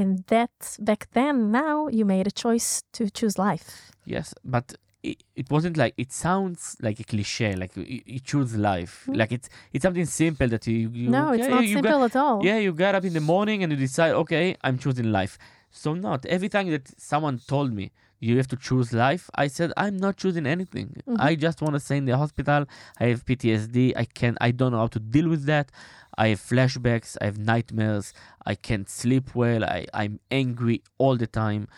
[0.00, 0.56] And that
[0.88, 3.66] back then now you made a choice to choose life.
[4.14, 4.66] Yes, but
[5.10, 7.50] it, it wasn't like it sounds like a cliche.
[7.62, 8.94] Like you, you choose life.
[9.08, 9.16] Mm.
[9.20, 12.04] Like it's it's something simple that you, you no, it's okay, not you got- simple
[12.10, 12.36] at all.
[12.48, 15.34] Yeah, you got up in the morning and you decide, okay, I'm choosing life.
[15.70, 19.72] So not every time that someone told me you have to choose life, I said
[19.76, 20.88] I'm not choosing anything.
[21.06, 21.16] Mhm.
[21.18, 22.66] I just want to stay in the hospital.
[22.98, 23.94] I have PTSD.
[23.96, 25.70] I can I don't know how to deal with that.
[26.18, 27.16] I have flashbacks.
[27.20, 28.12] I have nightmares.
[28.44, 29.64] I can't sleep well.
[29.64, 31.68] I I'm angry all the time.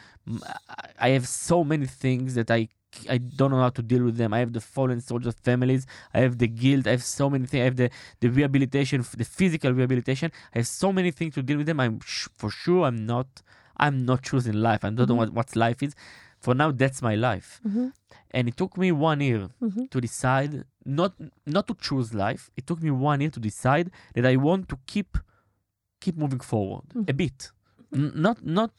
[0.98, 2.68] I have so many things that I
[3.08, 4.34] I don't know how to deal with them.
[4.34, 5.86] I have the fallen soldiers families.
[6.12, 6.86] I have the guilt.
[6.86, 7.62] I have so many things.
[7.62, 7.90] I have the,
[8.20, 10.30] the rehabilitation, the physical rehabilitation.
[10.54, 11.80] I have so many things to deal with them.
[11.80, 13.28] I'm sh- for sure I'm not
[13.76, 14.84] I'm not choosing life.
[14.84, 15.18] I don't know Mhm.
[15.18, 15.94] what, what life is.
[16.40, 17.60] For now, that's my life.
[17.62, 17.88] hmm
[18.34, 21.12] And it took me one year hmm to decide not
[21.46, 22.50] not to choose life.
[22.56, 25.18] It took me one year to decide that I want to keep
[26.00, 27.52] keep moving forward a bit,
[27.94, 28.72] N- not not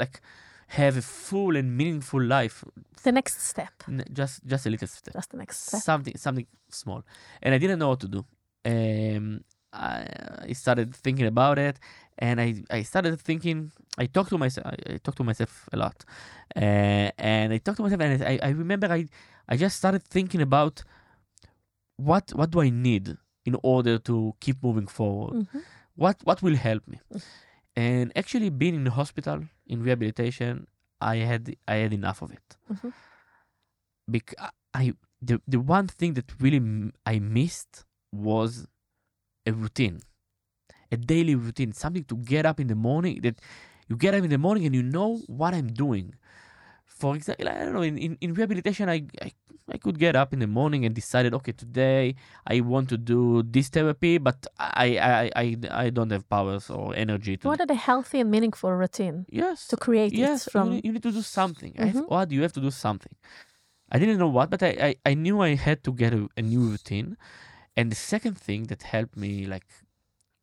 [0.00, 0.20] like
[0.68, 2.64] have a full and meaningful life.
[3.02, 5.80] The next step, N- just just a little step, just the next step.
[5.82, 7.02] something something small,
[7.42, 8.24] and I didn't know what to do.
[8.64, 9.40] Um,
[9.72, 10.06] I,
[10.50, 11.78] I started thinking about it,
[12.18, 13.72] and I I started thinking.
[13.98, 14.66] I talked to myself.
[14.66, 16.04] I, talked to myself a lot,
[16.54, 19.06] uh, and I talked to myself, and I, I remember I
[19.48, 20.82] I just started thinking about
[21.96, 25.34] what what do I need in order to keep moving forward.
[25.46, 25.62] Mhm.
[25.94, 26.98] What what will help me?
[27.76, 30.66] And actually, being in the hospital in rehabilitation,
[31.00, 32.56] I had I had enough of it.
[32.72, 32.92] Mhm.
[34.10, 34.36] Because
[34.74, 36.60] I the the one thing that really
[37.04, 38.66] I missed was
[39.46, 40.00] a routine,
[40.96, 43.20] a daily routine, something to get up in the morning.
[43.22, 43.36] That
[43.88, 46.14] you get up in the morning and you know what I'm doing.
[46.84, 47.86] For example, I don't know.
[47.90, 49.32] In, in, in rehabilitation, I, I
[49.68, 52.14] I could get up in the morning and decided, okay, today
[52.46, 55.46] I want to do this therapy, but I I, I,
[55.84, 59.66] I don't have powers or energy to What are the healthy and meaningful routine yes
[59.68, 60.70] to create yes it you, from?
[60.70, 62.14] need, you need to do something I have, mm-hmm.
[62.14, 63.14] what you have to do something
[63.94, 66.42] i didn't know what but i i, I knew i had to get a, a
[66.42, 67.16] new routine
[67.76, 69.66] and the second thing that helped me like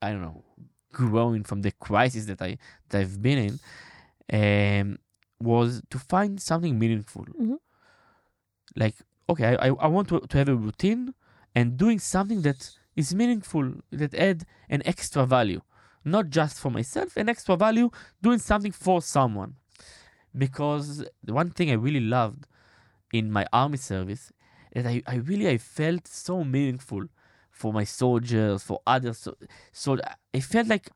[0.03, 0.43] i don't know
[0.91, 2.57] growing from the crisis that i
[2.89, 3.53] that i've been in
[4.39, 4.97] um
[5.39, 7.25] was to find something meaningful.
[7.25, 7.57] Mhm.
[8.75, 8.95] like
[9.29, 11.13] okay I, I i want to, to have a routine
[11.55, 15.61] and doing something that is meaningful that add an extra value.
[16.05, 17.89] Not just for myself an extra value
[18.21, 19.55] doing something for someone.
[20.37, 22.47] Because the one thing i really loved
[23.13, 24.31] in my army service
[24.71, 27.03] is i, I really i felt so meaningful
[27.59, 29.31] for my soldiers for others so,
[29.71, 29.89] so
[30.37, 30.87] i felt like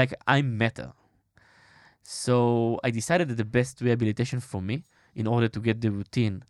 [0.00, 0.88] like i matter
[2.02, 4.82] so i decided that the best rehabilitation for me
[5.14, 6.42] in order to get the routine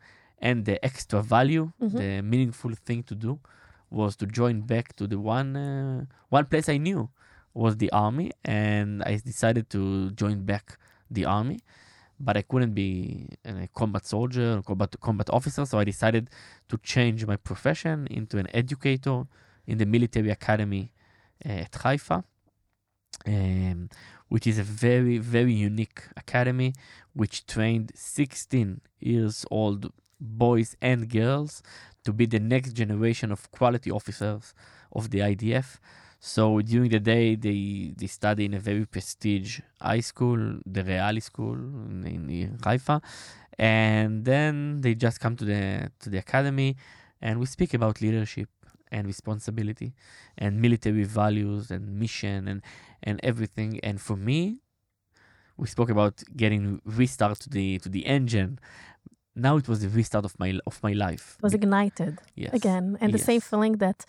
[0.48, 1.98] and the extra value Mhm.
[2.02, 3.32] the meaningful thing to do
[3.90, 6.04] was to join back to the one uh,
[6.36, 7.08] one place i knew
[7.62, 9.80] was the army and i decided to
[10.22, 10.78] join back
[11.16, 11.58] the army
[12.26, 12.88] but i couldn't be
[13.44, 16.24] a combat soldier or combat combat officer so i decided
[16.68, 19.18] to change my profession into an educator
[19.70, 20.84] in the military academy
[21.46, 22.18] uh, at haifa
[23.26, 23.88] um,
[24.28, 26.72] which is a very very unique academy
[27.20, 31.62] which trained 16 years old boys and girls
[32.04, 34.54] to be the next generation of quality officers
[34.92, 35.78] of the IDF.
[36.18, 41.22] So during the day, they, they study in a very prestige high school, the Reali
[41.22, 43.00] school in, in Haifa,
[43.58, 46.76] and then they just come to the to the academy,
[47.22, 48.48] and we speak about leadership
[48.92, 49.94] and responsibility,
[50.36, 52.62] and military values and mission and
[53.02, 53.80] and everything.
[53.82, 54.60] And for me,
[55.56, 58.58] we spoke about getting restart to the to the engine.
[59.36, 61.38] Now it was the restart of my of my life.
[61.42, 62.52] was ignited yes.
[62.52, 64.04] again, and the same feeling that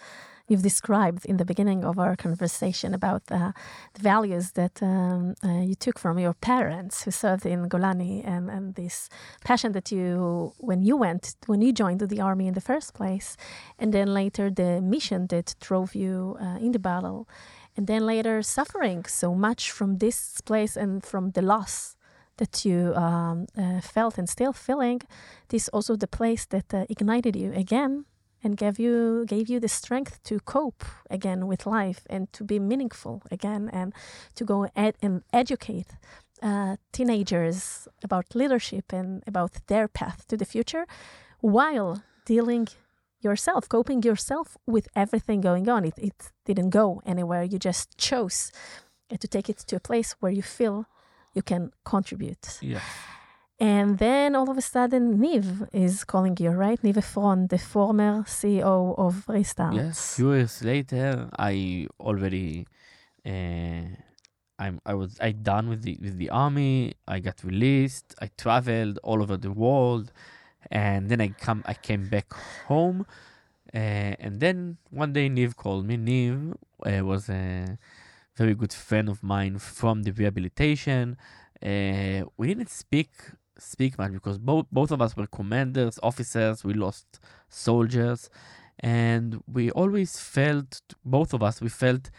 [0.51, 3.53] you've described in the beginning of our conversation about the
[3.97, 8.75] values that um, uh, you took from your parents who served in Golani, and, and
[8.75, 9.09] this
[9.45, 13.37] passion that you, when you went, when you joined the army in the first place,
[13.79, 17.29] and then later the mission that drove you uh, in the battle,
[17.77, 21.95] and then later suffering so much from this place and from the loss
[22.37, 24.99] that you um, uh, felt and still feeling
[25.49, 28.05] this also the place that uh, ignited you again
[28.43, 32.59] and gave you gave you the strength to cope again with life and to be
[32.59, 33.93] meaningful again and
[34.35, 35.87] to go ed- and educate
[36.41, 40.85] uh, teenagers about leadership and about their path to the future
[41.39, 42.67] while dealing
[43.21, 45.85] yourself coping yourself with everything going on.
[45.85, 47.43] It, it didn't go anywhere.
[47.43, 48.51] You just chose
[49.09, 50.85] to take it to a place where you feel
[51.33, 52.57] you can contribute.
[52.61, 52.83] Yes.
[53.61, 56.81] And then all of a sudden, Niv is calling you, right?
[56.81, 59.75] Niv Efron, the former CEO of Restart.
[59.75, 60.15] Yes.
[60.15, 62.65] Few years later, I already,
[63.23, 63.83] uh,
[64.57, 66.95] I'm I was I done with the with the army.
[67.07, 68.15] I got released.
[68.19, 70.11] I traveled all over the world,
[70.71, 72.33] and then I come I came back
[72.67, 73.05] home,
[73.75, 73.77] uh,
[74.25, 75.97] and then one day Niv called me.
[75.97, 77.77] Niv uh, was a
[78.35, 81.15] very good friend of mine from the rehabilitation.
[81.61, 83.11] Uh, we didn't speak
[83.61, 86.63] speak much because both both of us were commanders, officers.
[86.63, 88.29] We lost soldiers,
[88.79, 92.09] and we always felt both of us we felt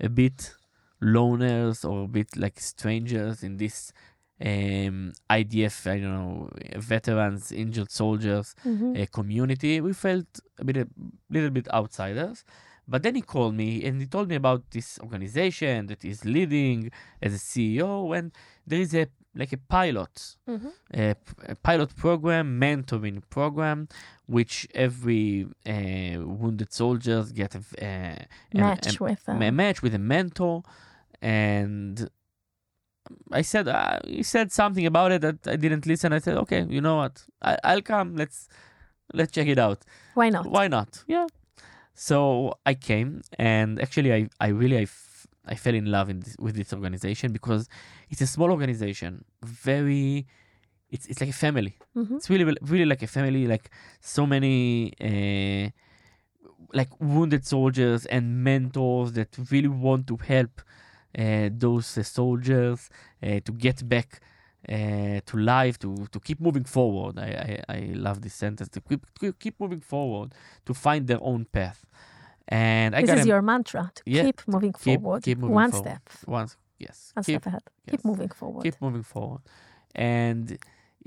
[0.00, 0.54] a bit
[1.02, 3.92] loners or a bit like strangers in this
[4.40, 9.00] um, IDF, I don't know, veterans, injured soldiers Mhm.
[9.00, 9.80] uh, community.
[9.80, 10.26] We felt
[10.58, 10.88] a bit, a
[11.30, 12.44] little bit outsiders.
[12.88, 16.90] But then he called me and he told me about this organization that he's leading
[17.20, 18.32] as a CEO, and
[18.66, 20.70] there is a like a pilot Mhm.
[20.94, 21.14] a,
[21.48, 23.88] a pilot program, mentoring program,
[24.26, 28.16] which every uh, wounded soldiers get a, v- uh,
[28.54, 29.28] a- Match a, with.
[29.28, 30.62] a Uh, match with a mentor,
[31.20, 32.08] and
[33.30, 36.12] I said uh, he said something about it that I didn't listen.
[36.12, 38.16] I said, okay, you know what, I, I'll come.
[38.16, 38.48] Let's
[39.14, 39.78] let's check it out.
[40.14, 40.46] why not?
[40.46, 41.04] Why not?
[41.06, 41.26] Yeah.
[41.94, 44.86] So I came, and actually, I I really I,
[45.46, 47.68] I fell in love in this, with this organization because
[48.10, 50.26] it's a small organization, very.
[50.90, 51.74] It's it's like a family.
[51.96, 52.16] Mhm.
[52.16, 53.46] It's really really like a family.
[53.46, 53.70] Like
[54.00, 54.92] so many.
[55.00, 55.70] Uh,
[56.74, 60.62] like wounded soldiers and mentors that really want to help
[61.18, 62.88] uh, those uh, soldiers
[63.22, 64.20] uh, to get back
[64.68, 67.18] uh, to life, to, to keep moving forward.
[67.18, 69.04] I, I, I love this sentence to keep
[69.38, 70.34] keep moving forward,
[70.64, 71.84] to find their own path.
[72.52, 75.70] And I This is your mantra to Yeah, keep moving keep- forward, keep moving one
[75.70, 75.88] forward.
[75.88, 76.02] step,
[76.38, 76.50] once
[76.86, 77.62] yes, one keep, step ahead.
[77.86, 77.90] yes.
[77.92, 78.62] Keep moving forward.
[78.64, 79.42] keep moving forward.
[79.94, 80.44] And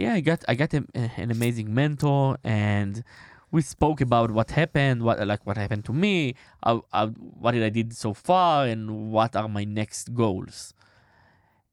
[0.02, 3.04] yeah, I got I got a, eh, an amazing mentor, and
[3.52, 6.16] we spoke about what happened, what like what happened to me,
[6.64, 7.08] how, how,
[7.42, 10.74] what did I did so far, and what are my next goals.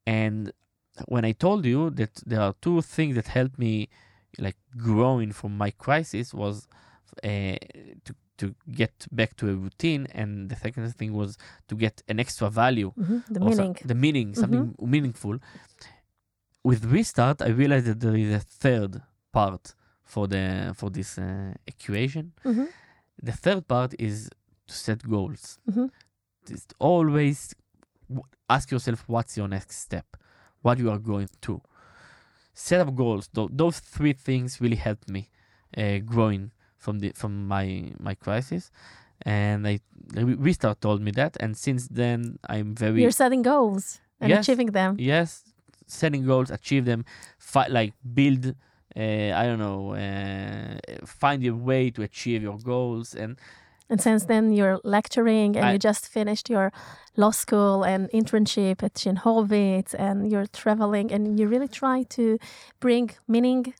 [0.06, 0.52] And
[1.08, 3.88] when I told you that there are two things that helped me
[4.38, 6.68] like growing from my crisis was
[7.24, 7.56] uh,
[8.06, 8.12] to
[8.42, 8.46] to
[8.82, 11.30] get back to a routine, and the second thing was
[11.68, 13.74] to get an extra value Mhm, The so- meaning.
[13.90, 14.64] the meaning, something
[14.94, 15.36] meaningful.
[16.64, 18.92] With restart, I realized that there is a third
[19.32, 19.74] part
[20.04, 22.32] for the for this uh, equation.
[22.44, 22.66] Mhm,
[23.28, 24.16] The third part is
[24.68, 25.58] to set goals.
[25.70, 25.90] mhm.
[26.50, 27.38] Just always
[28.08, 30.06] w- ask yourself what's your next step,
[30.64, 31.60] what you are going to.
[32.54, 33.28] Set up goals.
[33.32, 35.22] Tho- those three things really helped me
[35.76, 36.50] uh, growing
[36.84, 37.66] from the from my
[38.08, 38.70] my crisis,
[39.24, 39.74] and I
[40.48, 44.40] restart told me that, and since then I'm very You're setting goals and Yes.
[44.44, 44.90] achieving them.
[45.12, 45.28] yes.
[45.86, 47.04] Setting goals achieve them.
[47.38, 48.44] Fi- like build
[48.96, 50.76] uh, i don't know uh,
[51.20, 53.14] find a way to achieve your goals.
[53.22, 53.32] And
[53.90, 56.70] And since then, you're lecturing and I- you just finished your
[57.16, 62.38] law school and internship at Shin Horvitz and you're traveling and you really try to
[62.80, 63.74] bring meaning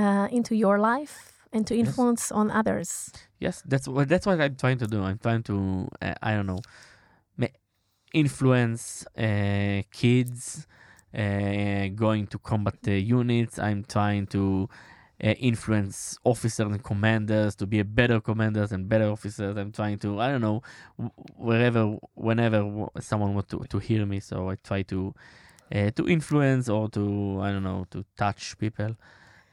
[0.00, 1.16] uh, into your life
[1.52, 1.88] and to Yes.
[1.88, 3.10] influence on others.
[3.38, 5.02] yes that's what that's what i'm trying to do.
[5.02, 6.60] I'm trying to uh, i don't know
[8.12, 10.66] influence uh, kids
[11.14, 13.58] uh, going to combat the units.
[13.58, 14.68] I'm trying to
[15.22, 19.56] uh, influence officers and commanders to be a better commanders and better officers.
[19.56, 20.62] I'm trying to i don't know
[21.36, 24.20] wherever whenever someone wants to, to hear me.
[24.20, 25.14] So i try to
[25.74, 28.96] uh, to influence or to i don't know to touch people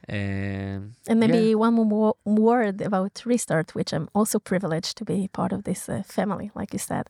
[0.08, 1.54] um, And maybe yeah.
[1.54, 6.02] one more word about Restart, which I'm also privileged to be part of this uh,
[6.06, 7.08] family, like you said,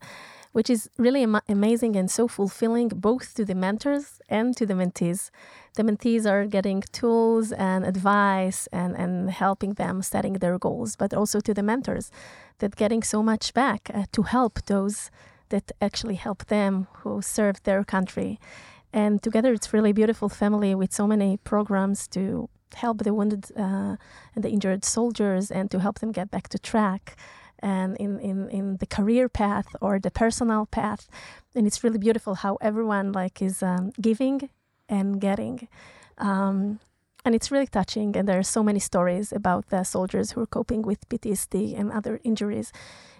[0.51, 4.73] which is really ama- amazing and so fulfilling both to the mentors and to the
[4.73, 5.29] mentees.
[5.75, 11.13] The mentees are getting tools and advice and, and helping them setting their goals, but
[11.13, 12.11] also to the mentors
[12.57, 15.11] that getting so much back uh, to help those
[15.49, 18.39] that actually help them who serve their country.
[18.91, 23.95] And together, it's really beautiful family with so many programs to help the wounded uh,
[24.35, 27.15] and the injured soldiers and to help them get back to track
[27.59, 31.07] and in, in, in the career path or the personal path.
[31.55, 34.49] And it's really beautiful how everyone like is um, giving
[34.87, 35.67] and getting.
[36.17, 36.79] Um,
[37.25, 38.15] and it's really touching.
[38.15, 41.91] And there are so many stories about the soldiers who are coping with PTSD and
[41.91, 42.71] other injuries.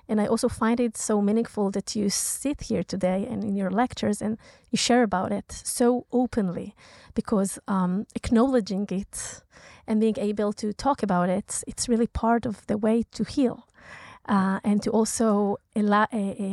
[0.07, 3.69] And I also find it so meaningful that you sit here today and in your
[3.69, 4.37] lectures and
[4.71, 6.73] you share about it so openly
[7.13, 9.43] because um, acknowledging it
[9.85, 13.68] and being able to talk about it, it's really part of the way to heal.
[14.29, 16.07] Uh, and to also uh, uh,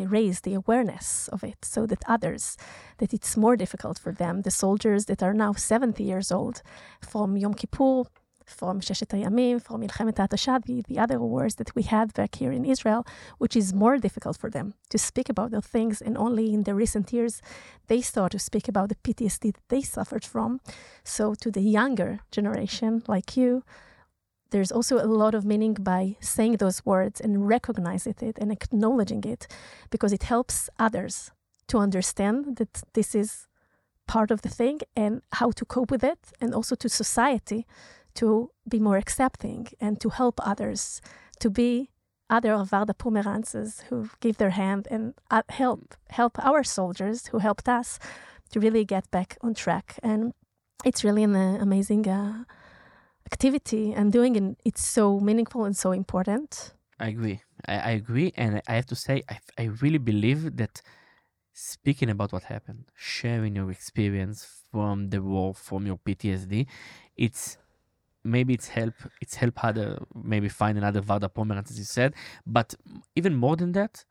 [0.09, 2.57] raise the awareness of it so that others,
[2.97, 6.63] that it's more difficult for them, the soldiers that are now 70 years old
[7.03, 8.05] from Yom Kippur,
[8.47, 12.51] from Sheshet Hayamim, from Milchemet HaTashad, the, the other wars that we had back here
[12.53, 13.05] in Israel,
[13.37, 16.01] which is more difficult for them to speak about those things.
[16.01, 17.43] And only in the recent years,
[17.89, 20.61] they start to speak about the PTSD that they suffered from.
[21.05, 23.65] So, to the younger generation like you,
[24.51, 29.25] there's also a lot of meaning by saying those words and recognizing it and acknowledging
[29.25, 29.47] it
[29.91, 31.31] because it helps others
[31.69, 33.47] to understand that this is
[34.07, 37.67] part of the thing and how to cope with it, and also to society
[38.15, 41.01] to be more accepting and to help others
[41.41, 41.91] to be
[42.31, 47.39] other of Varda Pomerances who give their hand and uh, help help our soldiers who
[47.39, 47.99] helped us
[48.51, 49.99] to really get back on track.
[50.03, 50.33] And
[50.85, 52.45] it's really an uh, amazing uh,
[53.27, 57.41] activity and doing it it's so meaningful and so important I agree.
[57.67, 60.81] I, I agree, and I have to say, I, I really believe that
[61.53, 66.67] speaking about what happened, sharing your experience from the war, from your PTSD,
[67.17, 67.59] it's
[68.25, 72.15] maybe it's help it's help other maybe find another Varda Pomerantz as you said,
[72.47, 72.75] but
[73.17, 74.05] even more than that,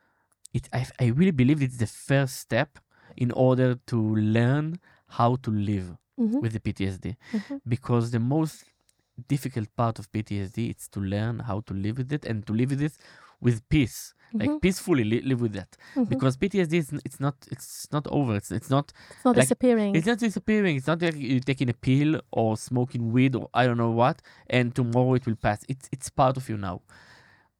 [0.53, 2.79] it I, I really believe it's the first step
[3.17, 7.61] in order to learn how to live Mhm, with the PTSD mhm.
[7.67, 8.65] because the most
[9.27, 12.69] difficult part of PTSD is to learn how to live with it and to live
[12.71, 12.93] with it
[13.41, 15.77] with peace, like Mhm, peacefully li- live with that.
[15.95, 16.09] mhm.
[16.09, 18.35] Because PTSD is it's not it's not over.
[18.35, 20.75] It's it's not it's not like, disappearing it's not disappearing.
[20.77, 24.21] It's not like you taking a pill or smoking weed or I don't know what,
[24.47, 25.63] and tomorrow it will pass.
[25.69, 26.81] It's it's part of you now.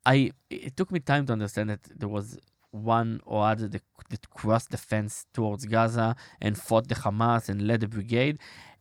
[0.05, 2.37] I it took me time to understand that there was
[2.71, 7.65] one or other that, that crossed the fence towards Gaza and fought the Hamas and
[7.65, 8.37] led a brigade,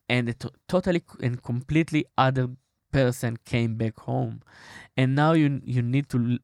[0.09, 0.35] and a
[0.69, 2.49] totally and completely other
[2.93, 4.43] person came back home,
[4.97, 6.39] and now you you need to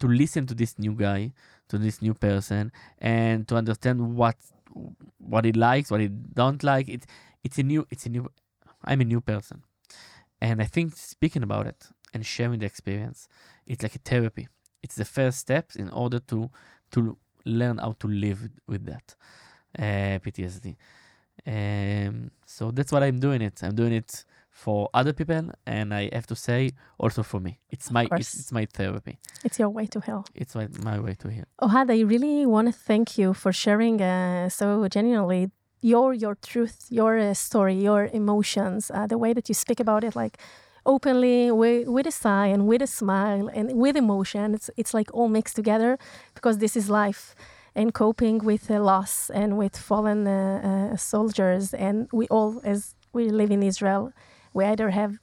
[0.00, 1.32] to listen to this new guy,
[1.68, 4.36] to this new person, and to understand what
[5.18, 6.88] what he likes, what he don't like.
[6.88, 7.06] It's
[7.44, 8.28] it's a new it's a new.
[8.84, 9.62] I'm a new person,
[10.40, 13.28] and I think speaking about it and sharing the experience,
[13.66, 14.48] it's like a therapy.
[14.82, 16.50] It's the first steps in order to
[16.92, 19.14] to learn how to live with that
[19.78, 20.76] uh, PTSD.
[21.46, 23.42] Um, so that's what I'm doing.
[23.42, 27.60] It I'm doing it for other people, and I have to say also for me.
[27.70, 29.18] It's my it's, it's my therapy.
[29.44, 31.44] it's your way to heal It's my, my way to heal.
[31.60, 35.50] Ohad, I really want to thank you for sharing uh, so genuinely
[35.82, 40.02] your your truth, your uh, story, your emotions, uh, the way that you speak about
[40.04, 40.38] it, like
[40.84, 44.54] openly with, with a sigh and with a smile and with emotion.
[44.54, 45.98] It's it's like all mixed together
[46.34, 47.34] because this is life
[47.76, 51.74] and coping with uh, loss and with fallen uh, uh, soldiers.
[51.74, 54.12] And we all, as we live in Israel,
[54.54, 55.18] we either have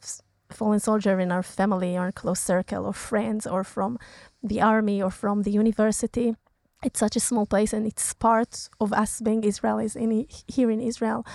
[0.52, 3.98] fallen soldier in our family or close circle or friends or from
[4.44, 6.36] the army or from the university.
[6.84, 10.80] It's such a small place, and it's part of us being Israelis in, here in
[10.80, 11.26] Israel.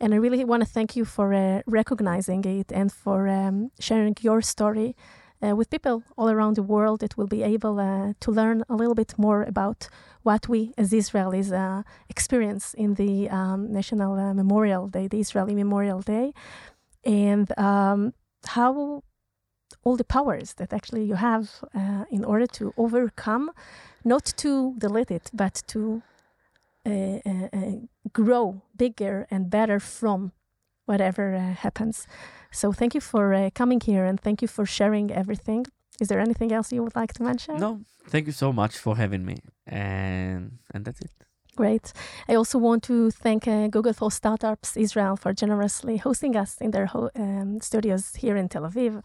[0.00, 4.14] And I really want to thank you for uh, recognizing it and for um, sharing
[4.20, 4.94] your story
[5.40, 8.94] with people all around the world that will be able uh, to learn a little
[8.94, 9.88] bit more about
[10.22, 15.54] what we as Israelis uh, experience in the um, National uh, Memorial Day, the Israeli
[15.54, 16.32] Memorial Day,
[17.04, 18.12] and um,
[18.46, 19.02] how
[19.84, 23.50] all the powers that actually you have uh, in order to overcome,
[24.04, 26.02] not to delete it, but to
[26.84, 27.72] uh, uh, uh,
[28.12, 30.32] grow bigger and better from
[30.86, 32.06] whatever uh, happens.
[32.50, 35.66] So thank you for uh, coming here and thank you for sharing everything.
[36.00, 37.56] Is there anything else you would like to mention?
[37.56, 41.10] No, thank you so much for having me, and and that's it.
[41.56, 41.92] Great.
[42.28, 46.70] I also want to thank uh, Google for Startups Israel for generously hosting us in
[46.70, 49.02] their ho- um, studios here in Tel Aviv.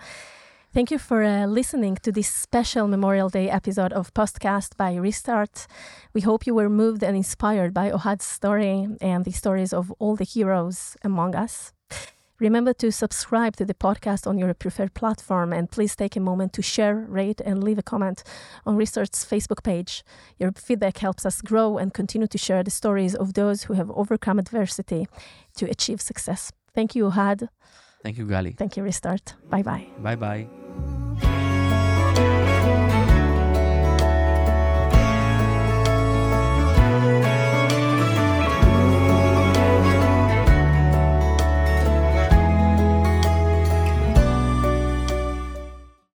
[0.73, 5.67] Thank you for uh, listening to this special Memorial Day episode of Postcast by Restart.
[6.13, 10.15] We hope you were moved and inspired by Ohad's story and the stories of all
[10.15, 11.73] the heroes among us.
[12.39, 16.53] Remember to subscribe to the podcast on your preferred platform and please take a moment
[16.53, 18.23] to share, rate, and leave a comment
[18.65, 20.05] on Restart's Facebook page.
[20.39, 23.91] Your feedback helps us grow and continue to share the stories of those who have
[23.91, 25.05] overcome adversity
[25.57, 26.53] to achieve success.
[26.73, 27.49] Thank you, Ohad.
[28.03, 28.57] Thank you, Gali.
[28.57, 29.35] Thank you, Restart.
[29.49, 29.85] Bye bye.
[29.99, 30.60] Bye bye.